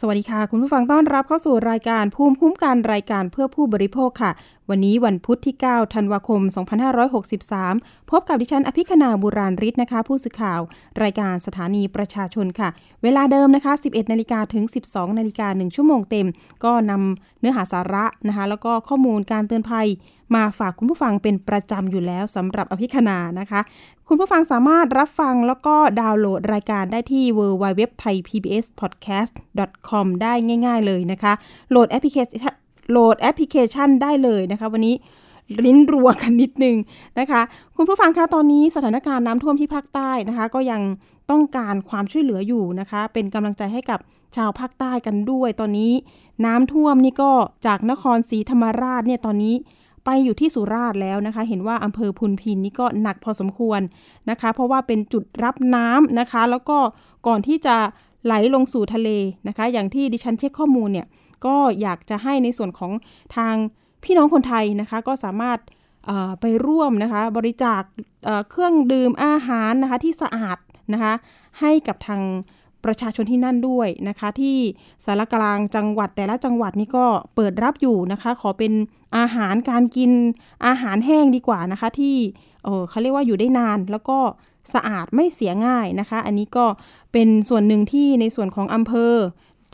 [0.00, 4.30] สวัสดีค่ะ คุณผู้ฟังต้อนรับเข้าสู่รายการภูมิคุ้มกันรายการเพื่อผู้บริโภคค่ะ
[4.70, 6.40] วันนี้วันพุธที่ 9 ธันวาคม
[7.26, 10.60] 2563 พบกับดิฉันอภิคณาบุราริศนะคะ ผู้สื่อข่าว
[11.02, 12.68] รายการสถานีประชาชนค่ะ
[13.02, 16.26] เวลาเดิมนะคะ 11 นาฬิกาถึง 12 นาฬิกา1ชั่วโมงเต็ม
[16.64, 19.88] ก็นำ เนื้อหาสาระนะคะแล้วก็ข้อมูลการเตือนภัย
[20.34, 23.60] มาฝากคุณผู้ฟังเป็นประจำอยู่แล้วสำหรับอภิคณานะคะ
[24.08, 29.32] คุณผู้ฟังสามารถรับฟังแล้วก็ดาวน์โหลดรายการได้ที่ www thai pbs podcast
[29.88, 30.32] com ได้
[30.66, 31.32] ง่าย ๆ เลยนะคะ
[31.70, 32.54] โหลดแอปพลิเคชัน
[32.90, 34.94] โหลดแอปพลิเคชันได้เลยนะคะ วันนี้
[35.64, 36.76] ลิ้นรัวกันนิดนึง
[37.20, 37.42] นะคะ
[37.76, 40.82] คุณผู้ฟังคะตอนนี้สถานการณ์น้ำท่วมที่ภาคใต้นะคะ ก็ยัง
[41.30, 43.98] ต้องการความช่วยเหลืออยู่นะคะ เป็นกำลังใจให้กับ
[44.36, 45.92] ชาวภาคใต้กันด้วย ตอนนี้
[46.46, 47.32] น้ำท่วมนี่ก็
[47.66, 49.54] จากนครศรีธรรมราชเนี่ยตอนนี้
[50.04, 53.80] ไปอยู่ที่สุราษฎร์แล้วนะคะ เห็นว่าอำเภอพุนพินนี่ก็หนักพอสมควร
[54.30, 56.78] นะคะ เพราะว่าเป็นจุดรับน้ำนะคะ แล้วก็
[57.26, 57.76] ก่อนที่จะ
[58.24, 59.10] ไหลลงสู่ทะเล
[59.48, 61.06] นะคะ อย่างที่ดิฉันเช็คข้อมูลเนี่ย
[61.46, 62.92] ก็อยากจะให้ในส่วนของ
[63.36, 63.54] ทาง
[64.04, 65.58] พี่น้องคนไทยนะคะก็สามารถ
[66.40, 67.82] ไปร่วมนะคะบริจาค
[68.50, 70.58] เครื่องดื่มอาหารนะคะที่สะอาด
[70.92, 71.12] นะคะ
[71.60, 72.22] ให้กับทาง
[72.84, 74.56] ประชาชนที่นั่นด้วยนะคะ ที่
[75.04, 78.72] สารกลางจังหวัดแต่ละจังหวัดนี่ก็เปิดรับอยู่นะคะ ขอเป็น
[79.16, 80.10] อาหารการกิน
[80.66, 82.16] อาหารแห้งดีกว่านะคะ ที่
[82.64, 84.18] เเขาเรียกว่าอยู่ได้นานแล้วก็
[84.74, 86.66] สะอาดไม่เสียง่ายนะคะ อันนี้ก็
[87.12, 89.14] เป็นส่วนหนึ่งที่ในส่วนของอำเภอ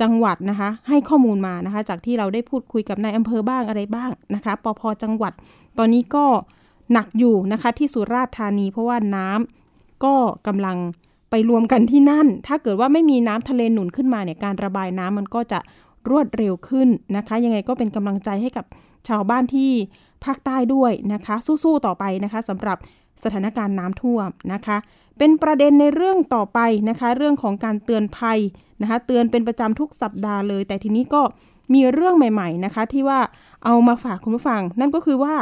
[0.01, 5.33] จังหวัดนะคะ ให้ข้อมูลมานะคะ จากที่เราได้พูดคุยกับนายอำเภอบ้างอะไรบ้างนะคะปพจังหวัด
[5.79, 6.25] ตอนนี้ก็
[6.93, 10.15] หนักอยู่นะคะที่สุราษฎร์ธานี เพราะว่าน้ำก็
[10.47, 10.77] กำลัง
[11.31, 15.59] ไปรวมกันที่นั่น ถ้าเกิดว่าไม่มีน้ำทะเลหนุนขึ้นมาเนี่ยการระบายน้ำมันก็จะ
[16.11, 18.65] รวดเร็วขึ้นนะคะ ยังไงก็เป็นกำลังใจให้กับ
[19.09, 19.71] ชาวบ้านที่
[20.25, 22.77] ภาคใต้ด้วยนะคะ สู้ๆต่อไปนะคะสำหรับ
[23.25, 24.77] สถานการณ์น้ำท่วมนะคะ
[25.19, 28.39] เป็นประเด็นในเรื่องต่อไปนะคะ เรื่องของการเตือนภัย
[28.83, 31.23] นะคะ เตือนเป็นประจำทุกสัปดาห์เลย แต่ทีนี้ก็
[31.75, 33.21] มีเรื่องใหม่ ๆนะคะ ที่ว่า
[33.65, 35.35] เอามาฝากคุณผู้ฟัง นั่นก็คือว่า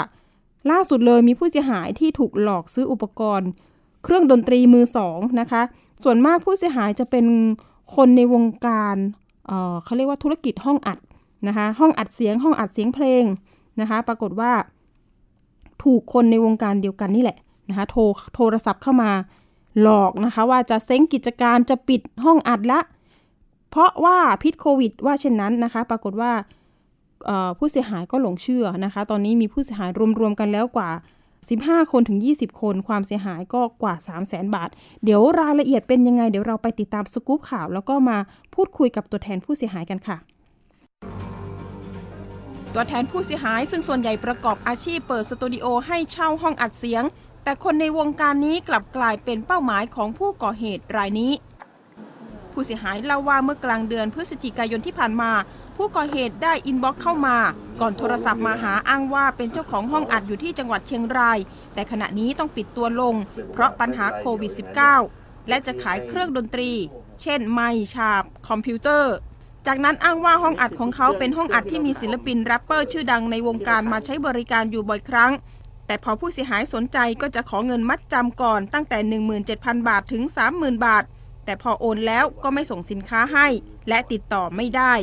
[0.71, 3.49] ล่าสุดเลยมีผู้เสียหายที่ถูกหลอกซื้ออุปกรณ์
[4.05, 5.62] เครื่องดนตรีมือสองนะคะ
[6.05, 7.27] ส่วนมากผู้เสียหายจะเป็น
[7.97, 8.97] คนในวงการ
[9.47, 10.99] เเขาเรียกว่าธุรกิจห้องอัด
[11.49, 13.25] นะคะ ห้องอัดเสียงห้องอัดเสียงเพลง
[13.81, 14.53] นะคะ ปรากฏว่า
[15.83, 17.39] ถูกคนในวงการเดียวกันนี่แหละ
[17.70, 18.03] นะคะโทร
[18.34, 19.10] โทรศัพท์เข้ามา
[19.81, 22.81] หลอกนะคะว่าจะเซ้งกิจการจะปิดห้องอัดละ
[23.70, 26.32] เพราะว่าพิษโควิด ว่าเช่นนั้นนะคะ ปรากฏว่า
[27.58, 30.91] ผู้เสียหายก็หลงเชื่อนะคะ ตอนนี้มีผู้เสียหายรวมๆกันแล้วกว่า
[31.41, 34.69] 15 คนถึง 20 คน ความเสียหายก็กว่า 3 0 0แสนบาท
[35.04, 38.19] เดี๋ยวรายละเอียดเป็นยังไง เดี๋ยวเราไปติดตามสกู๊ปข่าว แล้วก็มา
[38.54, 40.16] พูดคุยกับตัวแทนผู้เสียหายกันค่ะ
[42.75, 47.02] ตัวแทนผู้เสียหายซึ่งส่วนใหญ่ประกอบอาชีพเปิดสตูดิโอให้เช่าห้องอัดเสียง
[47.50, 51.33] แต่คนในวงการนี้กลับกลายเป็นเป้าหมายของผู้ก่อเหตุรายนี้
[52.53, 55.31] ผู้เสียหายเล่าว่าเมื่อกลางเดือนพฤศจิกายนที่ผ่านมา
[55.77, 57.37] ผู้ก่อเหตุได้ inbox เข้ามา
[57.81, 61.38] ก่อนโทรศัพท์มาหาอ้างว่าเป็นเจ้าของห้องอัดอยู่ที่จังหวัดเชียงราย
[61.75, 63.15] แต่ขณะนี้ต้องปิดตัวลง
[63.53, 64.53] เพราะปัญหาโควิด
[64.99, 66.71] -19 และจะขายเครื่องดนตรี
[67.22, 69.15] เช่น ไมค์ฉาบ คอมพิวเตอร์
[69.67, 75.32] จากนั้นอ้างว่าห้องอัดของเขาเป็นห้องอัดที่มีศิลปินแรปเปอร์ชื่อดังในวงการมาใช้บริการอยู่บ่อยครั้ง
[75.91, 78.99] แต่พอผู้เสียหายสนใจก็จะขอเงินมัดจำก่อนตั้งแต่
[79.43, 80.23] 17,000 บาทถึง
[80.55, 81.05] 30,000 บาท
[81.45, 83.47] แต่พอโอนแล้วก็ไม่ส่งสินค้าให้
[83.89, 84.95] และติดต่อไม่ได้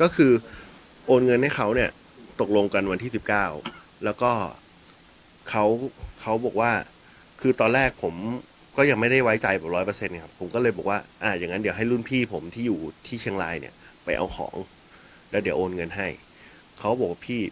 [0.00, 0.32] ก็คือ
[1.06, 1.90] โอนเงินให้เขาเนี่ย
[2.40, 3.10] ตกลงกันวันที่
[3.56, 4.32] 19 แล้วก็
[5.48, 5.64] เขา
[6.20, 6.72] เขาบอกว่า
[7.40, 8.14] คือตอนแรกผม
[8.76, 14.56] ก็ยังไม่ได้ไว้ใจแบบร้อยเปอร์เซ็นต์ครับผมก็เลยบอกว่าอ่าอย่างนั้นเดี๋ยวให้รุ่นพี่ผมที่อยู่ที่เชียงรายเนี่ยไปเอาของ
[15.30, 16.08] แล้วเดี๋ยวโอนเงินให้
[16.78, 17.42] เขาบอกว่าพี่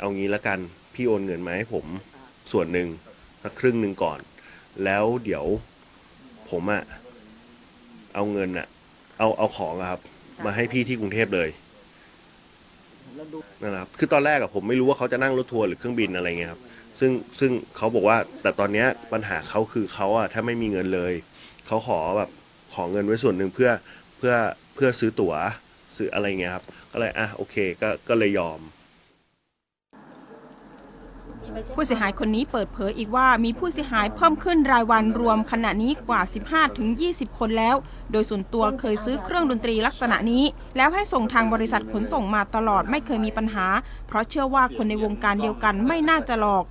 [0.00, 0.58] เอางี้ละกัน
[0.94, 1.86] พี่โอนเงินมาให้ผม
[2.52, 2.88] ส่วนหนึ่ง
[3.42, 4.18] สักครึ่งหนึ่งก่อน
[4.84, 5.44] แล้วเดี๋ยว
[6.50, 6.82] ผมอะ
[8.14, 8.66] เอาเงินอะ
[9.18, 10.00] เอาเอาของอะครับ
[10.44, 11.48] มาให้พี่ที่กรุงเทพเลย
[13.62, 16.62] นะครับคือตอนแรกอะผมไม่รู้ว่าเขาจะนั่งรถทัวร์หรือเครื่องบินอะไรเงี้ยครับ
[16.98, 17.10] ซึ่ง
[17.40, 21.12] ซึ่งเขาบอกว่าแต่ตอนเนี้ยปัญหาเขาคือเขาอะถ้าไม่มีเงินเลย
[21.66, 22.30] เขาขอแบบ
[22.74, 23.70] ขอเงินไว้ส่วนหนึ่งเพื่อ
[24.18, 24.34] เพื่อ
[24.74, 25.34] เพื่อซื้อตั๋ว
[25.96, 28.60] ซื้ออะไรเงี้ยครับ ก็เลยอะโอเคก็ก็เลยยอม
[31.74, 36.20] ผู้เสียหายคนนี้เปิดเผยอีกว่ามีผู้เสียหายเพิ่มขึ้นรายวันรวมขณะนี้กว่า
[36.80, 37.76] 15-20 คนแล้ว
[38.12, 40.44] โดยส่วนตัวเคยซื้อเครื่องดนตรีลักษณะนี้
[40.76, 43.66] แล้วให้ส่งทางบริษัทขนส่งมาตลอดไม่เคยมีปัญหา
[44.08, 46.64] เพราะเชื่อว่าคนในวงการเดียวกันไม่น่าจะหลอก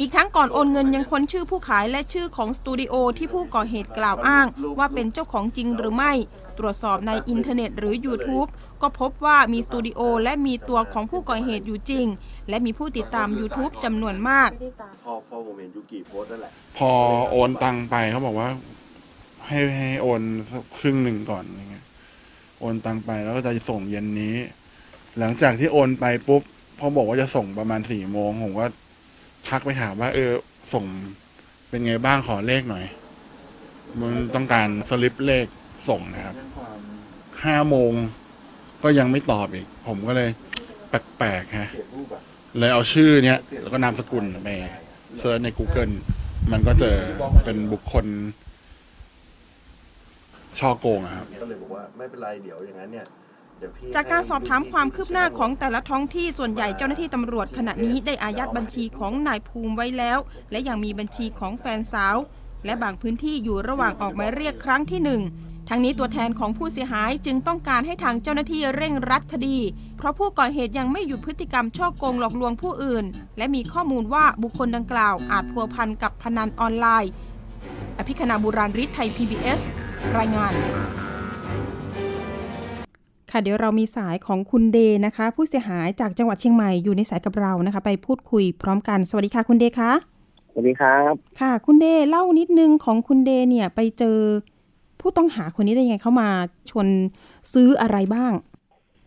[0.00, 4.46] อีกทั้งก่อนโอนเงินยังค้นชื่อผู้ขายและชื่อของสตูดิโอที่ผู้ก่อเหตุกล่าวอ้าง
[4.78, 6.12] ว่าเป็นเจ้าของจริงหรือไม่
[6.58, 8.48] ตรวจสอบในอินเทอร์เน็ตหรือ YouTube
[8.82, 12.06] ก็พบว่ามีสตูดิโอและมีตัวของผู้ก่อเหตุอยู่จริง
[12.48, 14.50] และมีผู้ติดตาม YouTube จำนวนมาก
[15.04, 16.90] พ่อพ่อผมเห็นยูกิโพสต์นั่นแหละพอ
[17.30, 18.48] โอนตังไปเขาบอกว่า
[19.46, 21.84] ให้ให้โอนสักครึ่งหนึ่งก่อนอย่างเงี้ย
[22.60, 24.34] โอนตังไปแล้วก็จะส่งเย็นนี้
[25.18, 26.42] หลังจากที่โอนไปปุ๊บ
[26.78, 28.66] พอบอกว่าจะส่งประมาณสี่โมงผมก็
[29.48, 30.30] ทักไปถามว่า เออ
[30.74, 30.84] ส่ง
[31.68, 32.84] เป็นไงบ้างขอเลขหน่อย
[34.00, 35.46] มันต้องการสลิปเลข
[35.88, 36.36] ส่งนะครับ
[37.44, 37.92] ห้าโมง
[38.86, 40.30] ก็ยังไม่ตอบอีก ผมก็เลย
[40.88, 41.68] แปลกๆฮะ
[42.58, 44.48] เลยเอาชื่อเนี้ยแล้วก็นามสกุลไป
[45.20, 45.92] เซิร์ชใน Google
[46.52, 46.96] มันก็เจอ
[47.44, 48.06] เป็นบุคคล
[50.58, 53.04] ช่อโกงอะครับ ก็เลยบอกว่าไม่เป็นไรเดี๋ยวอย่างนั้นเนี่ย
[53.58, 60.18] เดี๋ยวพี่จากการสอบถามความคืบหน้าของแต่ละท้องที่ส่วนใหญ่เจ้าหน้าที่ตำรวจขณะนี้ได้อายัดบัญชีของนายภูมิไว้แล้ว
[60.50, 62.16] และยังมีบัญชีของแฟนสาว
[62.64, 65.22] และบางพื้นที่อยู่ระหว่างออกหมายเรียกครั้งที่หนึ่ง
[65.68, 69.58] ทั้งนี้ตัวแทนของผู้เสียหายจึงต้องการให้ทางเจ้าหน้าที่เร่งรัดคดี
[69.96, 73.04] เพราะผู้ก่อเหตุยังไม่หยุดพฤติกรรมช่อโกงหลอกลวงผู้อื่น
[73.38, 77.10] และมีข้อมูลว่าบุคคลดังกล่าวอาจพัวพันกับพนันออนไลน์
[77.98, 79.60] อภิคณาบุราริศไทย PBS
[80.18, 80.52] รายงาน
[83.30, 89.92] ค่ะเดี๋ยวเรามีสายของคุณเดย์นะคะ ผู้เสียหายจากจังหวัดเชียงใหม่อยู่ในสายกับเรานะคะ ไปพูดคุยพร้อมกันสวัสดีค่ะคุณเดย์คะ
[90.52, 94.18] สวัสดีครับ ค่ะ คุณเดย์เล่านิดนึงของคุณเดย์เนี่ยไปเจอ
[95.08, 96.28] ผู้ต้องหาคนนี้ได้ยังไงเข้ามา
[96.70, 96.86] ชวน
[97.52, 98.32] ซื้ออะไรบ้าง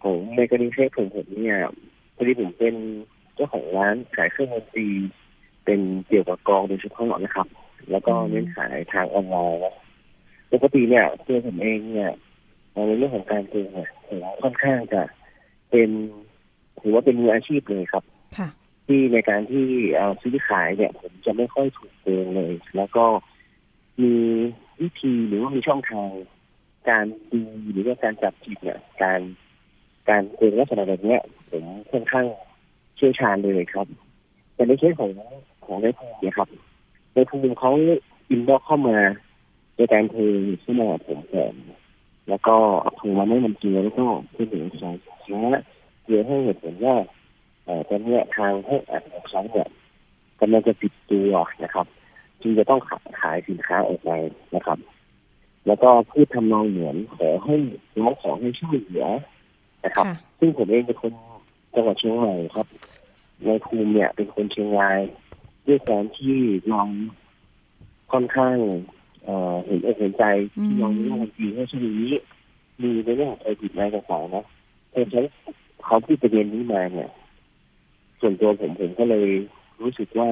[0.04, 1.60] ผมในกรณีเคสผมผมเนี่ย
[2.16, 2.76] พอดีผมเป็น
[3.36, 4.88] เจ้าของร้านขายเครื่องดนตรี
[5.66, 7.48] เป็นเกี่ยวกับกลองโดยเฉพาะนะครับ
[7.92, 9.76] แล้วก็เน้นขายทางออนไลน์นะ
[10.52, 12.12] ปกติเนี่ยตัวผมเองเนี่ย
[12.74, 15.02] ในเรื่องของการเตือนเนี่ยผมค่อนข้างจะ
[15.70, 15.90] เป็น
[16.82, 18.04] ถือว่าเป็นมืออาชีพเลยครับ
[18.38, 18.50] ค่ะ
[18.88, 19.66] ที่ในการที่
[19.98, 23.06] เอาซื้อขายเนี่ย ผมจะไม่ค่อยถูกเตือนเลย แล้วก็
[24.02, 24.16] มี
[24.82, 26.10] วิธีหรือว่ามีช่องทาง
[26.90, 27.42] การดู
[27.72, 29.20] หรือว่าการจับผิดเนี่ย การ
[30.10, 31.22] การเตือนลักษณะแบบเนี้ย
[31.52, 32.26] ผมค่อนข้าง
[32.96, 33.88] เชี่ยวชาญเลยครับ
[34.56, 35.12] แต่ในเคสของ
[35.66, 36.50] ของนภูมิเนี่ยครับ
[37.14, 37.72] ในภูมิเขา
[38.30, 38.98] อินบ็อกเข้ามา
[39.76, 40.22] ในการโทร
[40.62, 41.54] เข้ามาผมก่อน
[42.30, 42.56] แล้วก็
[42.96, 44.96] โทรมาไม่มันเจือแล้วก็พูดถึงสาย
[45.52, 45.62] และ
[46.04, 46.96] เจือให้เหตุผลว่า
[47.90, 49.68] ตอนนี้ทางให้อัดของเขาเนี่ย
[50.40, 51.34] กำลังจะปิดตัว
[51.64, 51.88] นะครับ
[52.42, 54.12] จึงจะต้องขายขายสินค้าออกไป
[54.56, 54.80] นะครับ
[55.68, 57.56] แล้วก็พูดทำนองเหมือนขอให้
[58.00, 59.06] ร้องขอให้ช่วยเหลือ
[59.86, 61.12] นะครับค่ะซึ่งผมเองเป็นคน
[61.76, 62.68] จังหวัดเชียงใหม่ครับ
[63.48, 65.00] นายภูมิเนี่ย เป็นคนเชียงราย
[65.68, 66.38] ด้วยการที่
[66.68, 66.82] เรา
[68.12, 68.58] ค่อนข้าง
[69.24, 72.14] เอ่อเห็นอกเห็นใจที่น้องเรื่องจริงว่าช่วงนี้
[72.82, 74.46] มีในเรื่องของไอติดอะไรต่างๆนะ
[74.92, 75.22] แต่ใช้
[75.86, 77.10] เขาพูดประเด็นนี้มาเนี่ย
[78.20, 79.30] ส่วนตัวผมผมก็เลย
[79.82, 80.30] รู้สึกว่า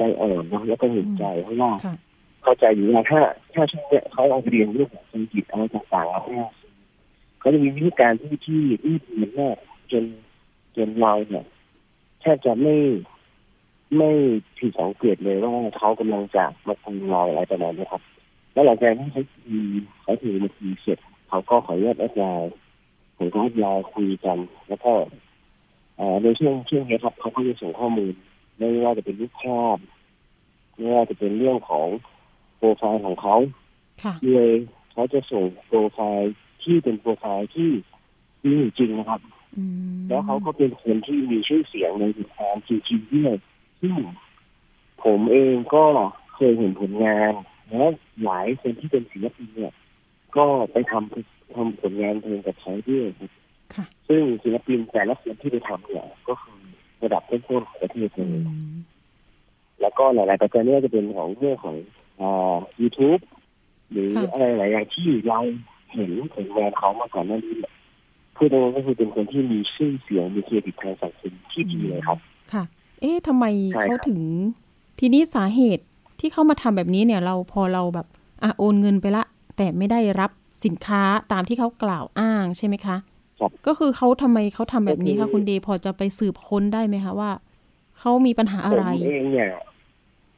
[0.00, 1.94] ใจอ่อนเนอะแล้วก็เห็นใจเพราะว่าค่ะ
[2.42, 3.20] เข้าใจอยู่ว่าถ้า
[3.54, 6.50] ถ้าช่วงเนี้ยเขาเอาเรียนเรื่องของเศรษฐกิจอะไรต่างๆแล้วเนี่ย
[7.40, 9.56] เขาจะมีวิธีการที่ที่ที่ดีมาก
[9.92, 10.04] จน
[10.76, 11.44] จนเราเนี่ย
[12.20, 12.76] แทบจะไม่
[13.96, 14.10] ไม่
[14.58, 18.02] ผิดสังเกตเลยว่าเขากำลังจะมาทำเราอะไรประมาณนี้ครับ
[18.52, 19.56] แล้วหลังจากที่เขาที
[20.02, 20.98] เขาถือมาทีเสร็จ
[21.28, 22.54] เขาก็ขออนุญาต add LINE
[23.16, 24.38] ผมก็ add LINE คุยกัน
[24.68, 24.92] แล้วก็
[25.96, 28.14] เอ่อในช่วงช่วงนี้ครับเขาก็จะส่งข้อมูล
[28.60, 29.78] ไม่ว่าจะเป็นรูปภาพ
[30.76, 31.88] ไม่ว่าจะเป็นเรื่องของ
[32.56, 33.36] โปรไฟล์ของเขา
[34.02, 34.52] ค่ะเลย
[34.92, 37.70] เขาจะส่งโปรไฟล์ที่เป็นโปรไฟล์ที่
[38.44, 39.20] มีอยู่จริงนะครับ
[39.56, 39.64] อื
[39.96, 43.34] มแล้วเขาก็เป็นคนที่มีชื่อเสียงในวงการจริงๆด้วย
[43.80, 43.94] ซึ่ง
[45.04, 45.84] ผมเองก็
[46.34, 47.32] เคยเห็นผลงาน
[47.70, 47.84] และ
[48.24, 49.72] หลายคนที่เป็นศิลปินเนี่ย
[50.36, 53.30] ก็ไปทำทำผลงานเพลงกับเขาด้วยครับ
[53.74, 56.59] ค่ะซึ่งศิลปินแต่ละคนที่ไปทำเนี่ยก็คือ
[57.02, 58.74] ระดับต้นๆของประเทศเลอืยม
[59.80, 61.76] แล้วก็หลาย ๆปัจจัยเนี่ยจะเป็นของเรื่องของ
[62.20, 63.20] อ่า YouTube
[63.90, 65.38] หรือค่ะอะไรหลายอย่างที่เรา
[65.94, 67.72] เห็นผลงานเขามาก่อนหน้านี้แหละ
[68.36, 72.18] พูดตรงๆก็คือเป็นคนที่มีชื่อเสียงมีเครดิตทางสังคมที่ดีเลยครับ
[72.52, 72.64] ค่ะ
[73.00, 74.20] เอ๊ะทำไมใช่ครับเขาถึง
[75.00, 75.84] ทีนี้สาเหตุ
[76.20, 78.06] ที่เขามาทำแบบนี้เนี่ยเราพอเราแบบ
[78.42, 79.24] อะโอนเงินไปละ
[79.56, 80.30] แต่ไม่ได้รับ
[80.64, 81.02] สินค้า
[81.32, 82.96] ตามที่เขากล่าวอ้างใช่ไหมคะ
[83.40, 87.30] ครับก็คือเขาทำไมเขาทำแบบนี้ก็คะคือคุณเดย์พอจะไปสืบค้นได้ไหมคะว่า
[87.98, 89.50] เขามีปัญหาผอะไรมเองเนี่ย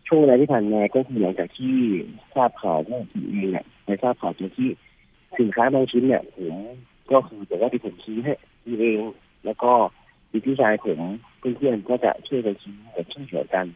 [0.06, 1.75] ช่วงเวลาที่ผ่านมาก็คือหลังจากที่
[2.35, 4.68] ทราบข่าวว่าผมเองเนี่ยไปทราบข่าวจากที่
[5.38, 6.54] สินค้าบางชิ้นเนี่ยผม
[7.11, 8.32] ก็คือแต่ว่าที่ผมซื้อให้
[8.62, 9.00] ซื้อเอง
[9.44, 9.73] แล้วก็
[10.30, 11.00] มีพี่ชายผม
[11.38, 13.66] เพื่อนๆก็จะช่วยกันซื้อแบบช่วยเหลือกัน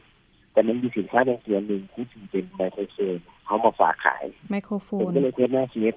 [0.52, 5.94] แต่มันมีสินค้าบางส่วนหนึ่งที่ถือเป็นไมโครโฟนเขามาฝากขายไมโครโฟผมนก็เลยเทสหน้าเฟซ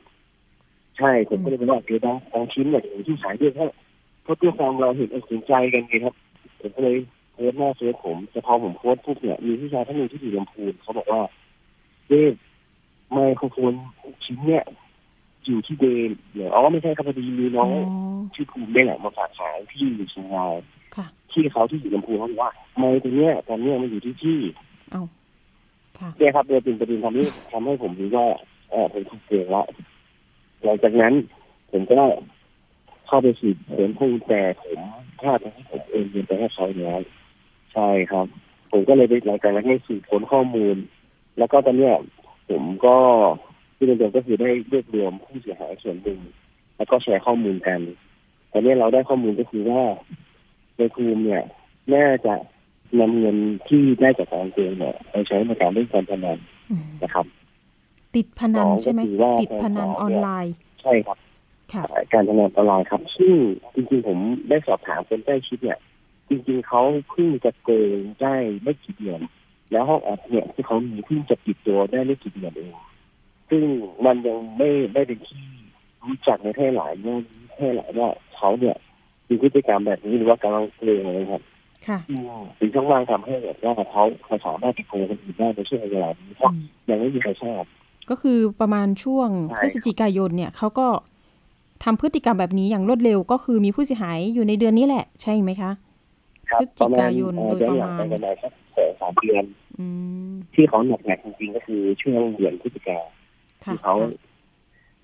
[0.99, 3.69] ใช่ผมก็เลยบอกว่าเดี๋ยวบางบางชิ้นเนี่ยผมที่ขายด้วยเพราะ
[4.23, 6.15] เพราะตัวความเราเห็นอกเห็นใจกันไงครับ
[6.59, 6.95] ผมก็เลย
[7.33, 11.21] โทสต์หน้าเฟซผมแต่พอผมโพสต์ปุ๊บเนี่ยมีผู้ชายท่านหนึ่งที่อยู่ลำพูนเขาบอกว่า
[12.07, 12.33] เดฟ
[13.11, 13.73] ไมโครโฟน
[14.25, 14.63] ชิ้นเนี่ย
[15.45, 17.71] อยู่ที่เดนเดี๋ยวอ๋อไม่ใช่ครับพอดีมีน้อ๋ออง
[18.35, 20.53] ชื่อภูมิได้แหละมาฝากขายที่อยู่เชียงราย
[20.95, 24.39] ค่ะที่เขาที่อยู่ลำพูนเขาบอกว่าไมค์ตัวเนี้ยตอนเนี้ยมันอยู่ที่ที่
[24.91, 25.01] เอา
[25.99, 28.25] ค่ะเนี่ยครับเลยเป็นประเด็นทำให้ทำให้ผมรู้ว่า
[28.69, 29.63] เออผมถูกเกลียดละ
[30.63, 31.13] หลังจากนั้น
[31.71, 32.01] ผมก็
[33.07, 34.79] เข้าไปสืบสวนข้อมูลแต่ผม
[35.19, 36.99] พลาดที่ผมเองเงินไปให้เขาแล้ว
[37.73, 38.27] ใช่ครับ
[38.71, 40.75] ผมก็เลยไปหลังจากนั้นให้สืบค้นข้อมูล
[41.37, 41.95] แล้วก็ตอนเนี้ย
[42.49, 42.97] ผมก็
[43.75, 46.19] ที่เดิมก็คือได้รวบรวมผู้เสียหายส่วนหนึ่ง
[46.77, 47.79] แล้วก็แชร์ข้อมูลกัน
[48.51, 49.83] ตอนนี้เราได้ข้อมูลก็คือว่า
[50.77, 51.43] ในภูมิเนี่ย
[51.93, 52.33] น่าจะ
[52.99, 53.37] นำเงิน
[53.69, 56.37] ที่ได้จากการเกมเนี่ยไปใช้ในการเล่นการพนัน
[57.03, 57.25] นะครับ
[58.15, 61.17] ติดพนันสองก็ใช่ไหมคือว่าติดพนันออนไลน์ใช่ครับ
[61.73, 63.33] ค่ะการพนันออนไลน์ครับ ซึ่ง
[63.75, 64.17] จริงๆ ผม
[64.49, 65.79] ได้สอบถามคนใกล้ชิดเนี่ย
[66.29, 69.21] จริงๆเขาเพิ่งจะโกงได้ไม่กี่เดือน
[69.71, 72.73] แล้วห้องแอปเนี่ยที่เขามีเพิ่งจะปิดตัวได้ไม่กี่เดือนเอง
[73.49, 73.63] ซึ่ง
[74.05, 75.45] มันยังไม่ไม่เป็นที่
[76.05, 77.19] รู้จักในแพร่หลายเรื่อง
[77.55, 78.75] แพร่หลายว่าเขาเนี่ย
[79.27, 81.41] มีพฤติกรรมแบบนี้หรือว่ากำลังเกรงนะครับ
[81.87, 82.19] ค่ะซึ่ง
[82.57, 87.63] เป็นช่องว่างทำให้แบบว่าเขาเขาสามารถติดโกงคนอื่นได้ในช่วงเวลานี้เพราะอืมยังไม่มีใครทราบ
[88.09, 90.87] ก็คือประมาณช่วงใช่พฤศจิกายนเนี่ยเขาก็
[91.83, 95.71] ทำพฤติกรรมแบบนี้อย่างรวดเร็วก็คือมีผู้เสียหายอยู่ในเดือนนี้แหละ ใช่ไหมคะ
[96.49, 99.45] ครับพฤศจิกายนประมณโดยเอ่อประย้อนหลังมาณไปประมาณสักสองสามเดือน
[99.79, 99.85] อื
[100.29, 102.99] มที่เขาหนักหนักๆจริงๆก็คือช่วงเดือนพฤศจิกา
[103.65, 103.95] ค่ะที่เขา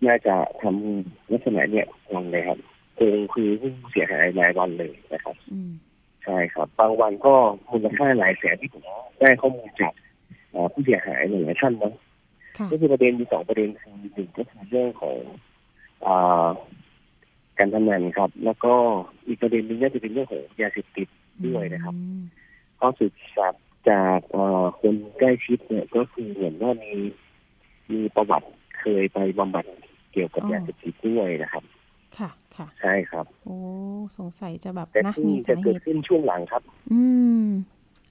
[0.06, 2.58] น่าจะทำลักษณะเนี่ยลงเลยครับ
[2.96, 5.72] โกงคือผู้เสียหายรายวันเลยนะครับอืม
[6.24, 7.36] ใช่ครับ บางวันก็
[7.72, 8.84] มูลค่าหลายแสนที่ผม
[9.20, 9.94] ได้ข้อมูลจาก
[10.52, 12.05] เอ่อผู้เสียหายหลายๆท่านนะค่ะ
[12.72, 15.18] ก็คือประเด็นมีสองประเด็นคือหนึ่งก็คือเรื่องของ
[16.08, 16.48] อ่า
[17.58, 18.74] การพนันครับ แล้วก็
[19.28, 21.08] อีกประเด็นหนึงน่าจะเป็นเรื่องของยาเสพติด
[21.46, 22.22] ด้วยนะครับอืม
[22.80, 23.54] ข้อสืบทราบ
[23.90, 26.94] จากเอ่อคนใกล้ชิดเนี่ยก็คือเหมือนว่ามี
[27.94, 28.48] มีประวัติ
[28.80, 29.66] เคยไปบำบัด
[30.12, 31.64] เกี่ยวกับยาเสพติดด้วยนะครับ
[32.18, 33.58] ค่ะ ค่ะ ใช่ครับ โอ้
[34.18, 37.02] สงสัยจะแบบแต่นะที่มีจะสาเหเกิดตุขึ้นช่วงหลังครับ อื
[37.44, 37.46] ม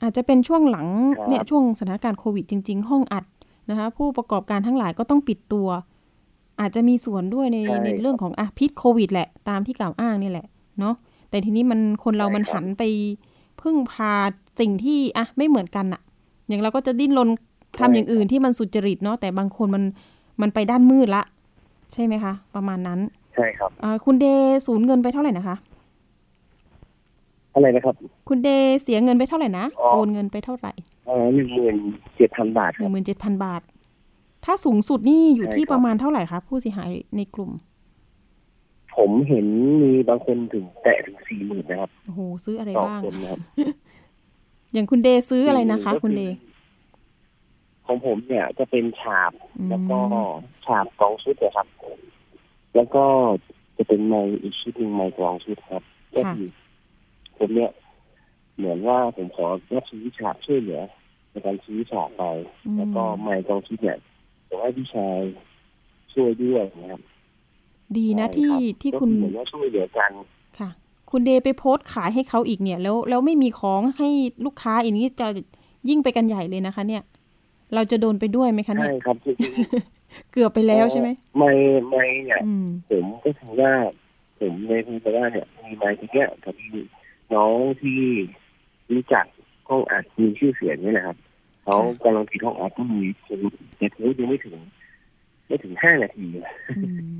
[0.03, 0.87] อาจจะเป็นช่วงหลัง
[1.19, 3.25] ครับเนี่ยช่วงสถานการณ์โควิดจริง ๆ ห้องอัด
[3.71, 5.69] นะคะผู้ประกอบการทั้งหลายก็ต้องปิดตัว
[6.61, 10.47] อาจจะมีส่วนด้วยในในเรื่องของอะพิษโควิดแหละตามที่กล่าวอ้างนี่แหละ
[10.81, 10.95] เนาะ
[11.31, 12.83] แต่ทีนี้มันคนเรามันหันไป
[13.63, 14.13] พึ่งพา
[14.61, 16.01] สิ่งที่อะไม่เหมือนกันอะ
[16.49, 17.29] อย่างเราก็จะดิ้นรน
[17.81, 19.85] ทำอย่างอื่นที่มันสุจริตเนาะแต่บางคนมัน
[20.41, 21.23] มันไปด้านมืดละ
[21.93, 23.01] ใช่ไหมคะ ประมาณนั้น
[23.35, 25.57] ใช่ครับอ่าคุณเดย์สูญเงินไปเท่าไหร่นะคะ
[27.55, 27.95] อะไรนะครับ
[28.29, 30.94] คุณเดย์เสียเงินไปเท่าไหร่นะอ๋อโอนเงินไปเท่าไหร่เอ่อ
[31.35, 31.77] หนึ่งหมื่น
[32.17, 33.63] เจ็ดพันบาทหคนึ่รับงหมื่นเจ็ดพันบาท
[34.45, 37.51] ถ้าสูงสุดนี่อยู่ใช่ที่ครับประมาณเท่าไหร่คะผู้เสียหายในกลุ่ม
[38.97, 39.47] ผมเห็น
[39.83, 43.41] มีบางคนถึงแตะถึงสี่หมื่นนะครับโอ้โหซื้ออะไรต่อบ้างคนนะครับ
[44.73, 46.37] อย่างคุณเดย์ซื้ออะไรนะคะก็คุณเดย์
[47.87, 49.99] ของผมเนี่ยจะเป็นฉาบอืมแล้วก็
[50.67, 51.67] ฉาบกองชุดนะครับ
[52.75, 53.05] แล้วก็
[53.77, 55.83] จะเป็นไม้อีกชุดหนึ่งไม้กองชุดครับ
[56.17, 56.49] ก็คือ
[57.39, 57.71] ผมเนี่ย
[58.57, 60.81] เหมือนว่าผมขอรับซื้อฉาบช่วยเหลือ
[61.31, 62.23] ในการซื้อฉาบไป
[62.67, 63.99] อืมแล้วก็ไม้กองชุดเนี่ย
[64.49, 65.19] ผมให้พี่ชาย
[66.13, 67.01] ช่วยด้วยนะครับ
[67.99, 70.11] ดีนะใช่ที่รับที่ก็คุณเหมือนว่าช่วยเหลือกัน
[70.59, 70.71] ค่ะ
[71.11, 74.09] คุณเดย์ไปโพสต์ขายให้เขาอีกเนี่ย แล้วแล้วไม่มีของให้
[74.45, 75.27] ลูกค้าอีกนี้จะ
[75.89, 77.03] ยิ่งไปกันใหญ่เลยนะคะ เนี่ย
[77.75, 79.37] เราจะโดนไปด้วยไหมคะเนี่ใช่ยครับจริง
[80.33, 81.51] เกือบไปๆแล้วใช่ไหมไม่
[81.89, 83.73] ไม่เนี่ยอืมผมก็คือว่า
[84.39, 86.81] ผมในพูดไปว่าเนี่ยมีไม้ที่เนี้ยกับมี
[87.35, 88.01] น้องที่
[88.93, 89.25] รู้จัก
[89.69, 91.17] ห้องอัดมีชื่อเสียงนี่แหละครับ
[91.65, 93.39] เขาค่ะกำลังติดห้องอัดก็มีคน
[93.79, 94.55] แต่ถือยังไม่ถึง
[95.49, 96.27] ไม่ถึงห้านาที
[96.79, 97.19] อืม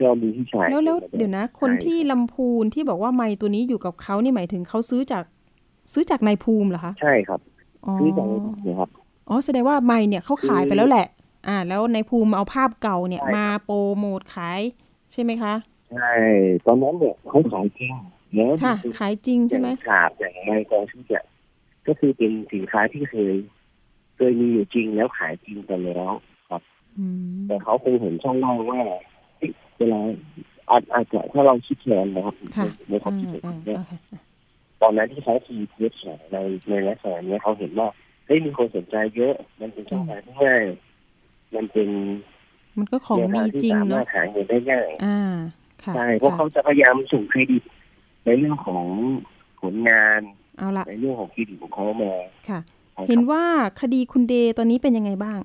[0.00, 5.24] ก็มีพี่ชายแล้วแล้วมาเดี๋ยวนะ คนใช่ที่ลำพูนที่บอกว่าไม้ตัวนี้อยู่กับเขานี่หมายถึงเขาซื้อจาก
[5.92, 7.40] ซื้อจากนายภูมิเหรอคะใช่ครับ
[7.86, 8.90] อ๋อซื้อจากเนี่ยครับ
[9.28, 11.06] อ๋อแสดงว่าไม้เนี่ยเขาขายไปแล้วแหละ
[11.48, 14.60] อ่า แล้วนายภูมิเอาภาพเก่าเนี่ยใช่ครับมาโปรโมทขาย
[15.12, 15.54] ใช่ไหมคะ
[15.92, 16.12] ใช่
[16.66, 17.92] ตอนนั้นเนี่ยเขาขายจริง
[18.34, 21.24] แล้วค่ะคือขายจริงอใช่ย่างไหมขาบอย่างไม้กองชื่อเนี่ย
[21.86, 23.32] ก็คือเป็นสินค้าที่เคย
[24.16, 26.12] เคยมีอยู่จริงแล้วขายจริงไปแล้ว
[26.50, 26.62] ครับ
[26.98, 28.80] อืมแต่เขาคงเห็นช่องว่างว่า
[29.36, 30.00] เฮ้ยเวลา
[30.70, 33.92] อาจอาจจะถ้าเราคิดแทนนะครับค่ะในความอ่าคิดผมอ่าเนี่ยโอเค
[34.82, 35.92] ตอนนั้นที่เขาทีเทส
[36.32, 36.36] ใน
[36.68, 37.88] ในลักษณะเนี้ยเขาเห็นว่า
[38.26, 40.64] เฮ้ยมีคนสนใจเยอะ มันเป็นช่องทางที่ง่าย
[41.54, 41.88] มันเป็น
[42.78, 45.18] มันก็ของแนวดีทางที่จริงสามาเนาะรถหาเงินได้ง่ายอ่า
[45.82, 47.62] ค่ะใช่เพราะค่ะเขาจะพยายามส่งเครดิต
[48.24, 48.84] ในเรื่องของ
[49.60, 50.20] ผลงาน
[50.58, 52.12] เอาละในเรื่องของเครดิตของเขามา
[52.48, 52.60] ค่ะ
[52.96, 53.44] ครับเห็นว่า
[53.80, 55.38] คดีคุณเดย์ตอนนี้เป็นยังไงบ้าง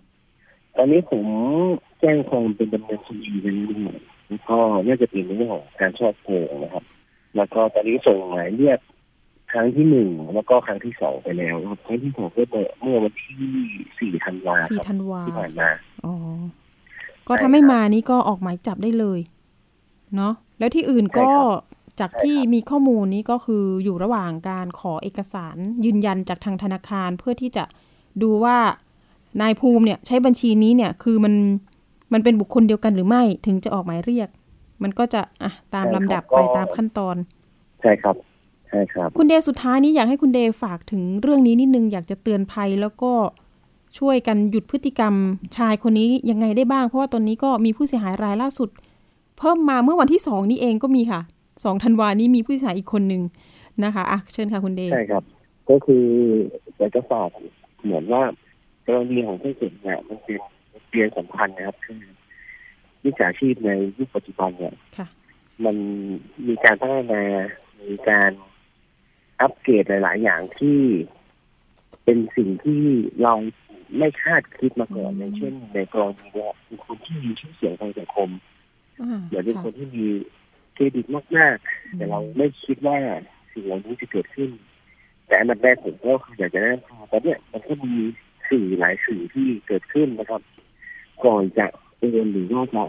[0.78, 1.26] ตอนนี้ผม
[2.00, 4.58] แจ้งความเป็นดำเนินคดีไปเรื่อยๆแล้วก็
[4.88, 6.84] น่าจะเป็นในเรื่องของการชอบโกงนะครับ
[7.36, 8.80] แล้วก็ตอนนี้ส่งหมายเรียก
[9.52, 13.36] ครั้งที่หนึ่งแล้วก็ครั้งที่สองไปแล้วครับครั้งที่สองก็เมื่อเมื่อวันที่
[14.00, 15.70] สี่ธันวาสี่ครับธันวาที่ผ่านมา
[16.06, 16.14] อ๋อ
[17.28, 19.20] ก็ถ้าไม่มานี่ก็ออกหมายจับได้เลย
[20.16, 21.62] เนาะแล้วที่อื่นก็ใช่ครับ
[22.00, 27.64] จากที่มีข้อมูลนี้ก็คืออยู่ระหว่างการขอเอกสารยืนยันจากทางธนาคารเพื่อที่จะ
[28.22, 28.58] ดูว่า
[29.42, 31.34] นายภูมิเนี่ยใช้บัญชีนี้เนี่ยคือมัน
[32.14, 34.30] มันเป็นบุคคลเดียวกันหรือไม่ถึงจะออกหมายเรียก
[34.84, 37.16] มันก็จะอะตามลำดับไปตามขั้นตอน
[37.82, 38.16] ใช่ครับ
[38.70, 43.12] ใช่ครับ คุณเดย์สุดท้ายนี้อยากให้คุณเดย์ฝากถึงเรื่องนี้นิดนึงอยากจะเตือนภัยแล้วก็
[44.00, 45.14] ช่วยกันหยุดพฤติกรรม
[45.58, 48.70] ชายคนนี้ยังไงได้บ้าง เพราะว่าตอนนี้ก็มีผู้เสียหายรายล่าสุด
[49.38, 51.22] เพิ่มมาเมื่อวันที่สองนี้เองก็มีค่ะ
[51.64, 53.22] สองธันวานี้มีผู้เสียหายอีกคนหนึ่ง
[53.84, 55.24] นะคะอะเชิญค่ะคุณเดย์ใช่ครับ
[55.70, 56.06] ก็คือ
[56.78, 57.30] อยากจะฝาก
[57.84, 58.24] เหมือนว่า
[58.88, 60.40] กรณีของผู้เสียเนี่ยมันเป็น
[60.90, 62.02] เรียนสำคัญนะครับคือ
[63.06, 65.08] วิชาชีพในยุคปัจจุบันเนี่ยค่ะ
[65.66, 65.76] มัน
[66.48, 67.22] มีการพัฒนา
[67.90, 68.32] มีการ
[69.42, 70.80] อัปเกรดหลาย ๆ อย่างที่
[72.04, 72.84] เป็นสิ่งที่
[73.24, 73.34] เรา
[73.98, 78.30] ไม่คาดคิดมาก่อนอืมอย่างเช่นในกรณีเนี่ยเป็นคนที่มีชื่อเสียงทางสังคม
[79.02, 80.06] อ่าเหมือนเป็นค่ะคนที่มี
[80.80, 81.08] เครดิต
[81.38, 82.98] มากๆ แต่เราไม่คิดว่า
[83.52, 84.50] สิ่งเหล่านี้จะเกิดขึ้น
[85.28, 87.94] แต่อันดับแรกผมก็อยากจะแนะนำตอนเนี้ยมันก็มี
[88.50, 90.42] สื่อหลายสื่อที่เกิดขึ้นนะครับ
[91.26, 91.66] ก่อนจะ
[91.98, 92.86] โอนหรือว่าจะ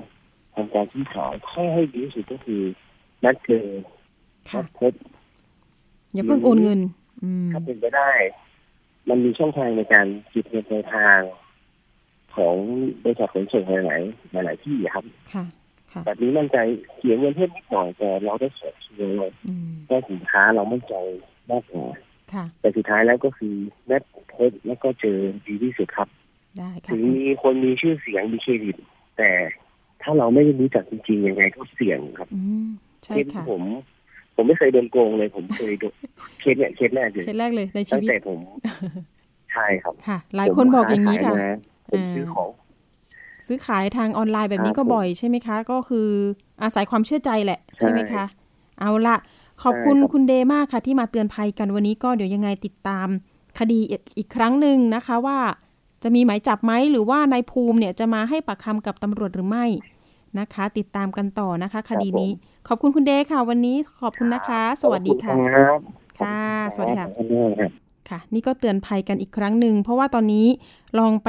[0.55, 2.63] ทำการซื้อขายข้อให้ดีที่สุดก็คือ
[3.25, 3.67] นัดเจอ
[4.51, 4.93] ค่ะนัดพบ
[6.15, 6.81] อย่าเพิ่งโอนเงิน
[7.23, 8.11] อืมถ้าเป็นไปได้
[9.09, 11.21] มันมีช่องทางในการจิบเงินปลายทาง
[12.37, 12.55] ของ
[13.03, 15.05] บริษัทขนส่งหลายๆหลายๆที่ครับ
[15.35, 15.60] ค่ะค่ะ
[16.05, 16.59] แบบนี้มั่นใจ
[16.97, 20.95] เสียเงินเพิ่มนิดหน่อยแต่เราได้สอบชัวร์เลยอืมได้สินค้าเรามั่นใจ
[21.51, 21.87] มากกว่า
[22.35, 23.55] ค่ะแต่สุดท้ายแล้วก็คือ
[23.91, 24.03] นัด
[24.35, 26.09] พบแล้วก็เจอดีที่สุดครับ
[26.59, 28.77] ได้ค่ะถึงมีคนมีชื่อเสียงมีเครดิต
[29.19, 29.31] แต่
[30.03, 32.69] ถ้าเราไม่ได้รู้จักจริงๆยังไงก็เสี่ยงครับอืม
[33.05, 33.63] ใช่เคสค่ะผม
[34.35, 35.95] ผมไม่เคยโดนโกงเลย ผมเคยโดน
[36.41, 38.39] เคสเนี่ยเคสแรกเลยเคสแรกเลยในชีตั้งวิตแต่ผม
[39.53, 41.35] ใช่ครับค่ะ หลายคนบอกอย่างนี้ค่ะ
[41.91, 42.49] ผมซื้อของ
[43.47, 46.09] ซื้อขายทางออนไลน์แบบนี้ครับก็ผมบ่อยใช่ไหมคะ ก็คือ
[46.63, 48.25] อาศัยความเชื่อใจแหละใช่ใช่ไหมคะ
[48.81, 49.17] เอาละ
[49.63, 53.09] ขอบคุณใช่ครับคุณเดย์มากค่ะ ที่มาเตือนภัยกันวันนี้ก็เดี๋ยวยังไงติดตาม
[53.59, 55.39] คดีอีกอีกครั้งหนึ่งนะคะว่า
[56.03, 59.67] จะมีหมายจับไหมหรือว่านายภูมิเนี่ยจะมาให้ปากคำกับตำรวจหรือไม่
[60.39, 62.31] นะคะ ติดตามกันต่อนะคะ คดีนี้
[62.69, 65.79] ขอบคุณคุณเดย์ค่ะ วันนี้ขอบคุณนะคะ สวัสดีค่ะขอบคุณครับ
[66.21, 66.39] ค่ะ
[66.75, 70.47] สวัสดีค่ะขอบคุณมาก ค่ะ นี่ก็เตือนภัยกันอีกครั้งหนึ่ง เพราะว่าตอนนี้
[70.99, 71.29] ลองไป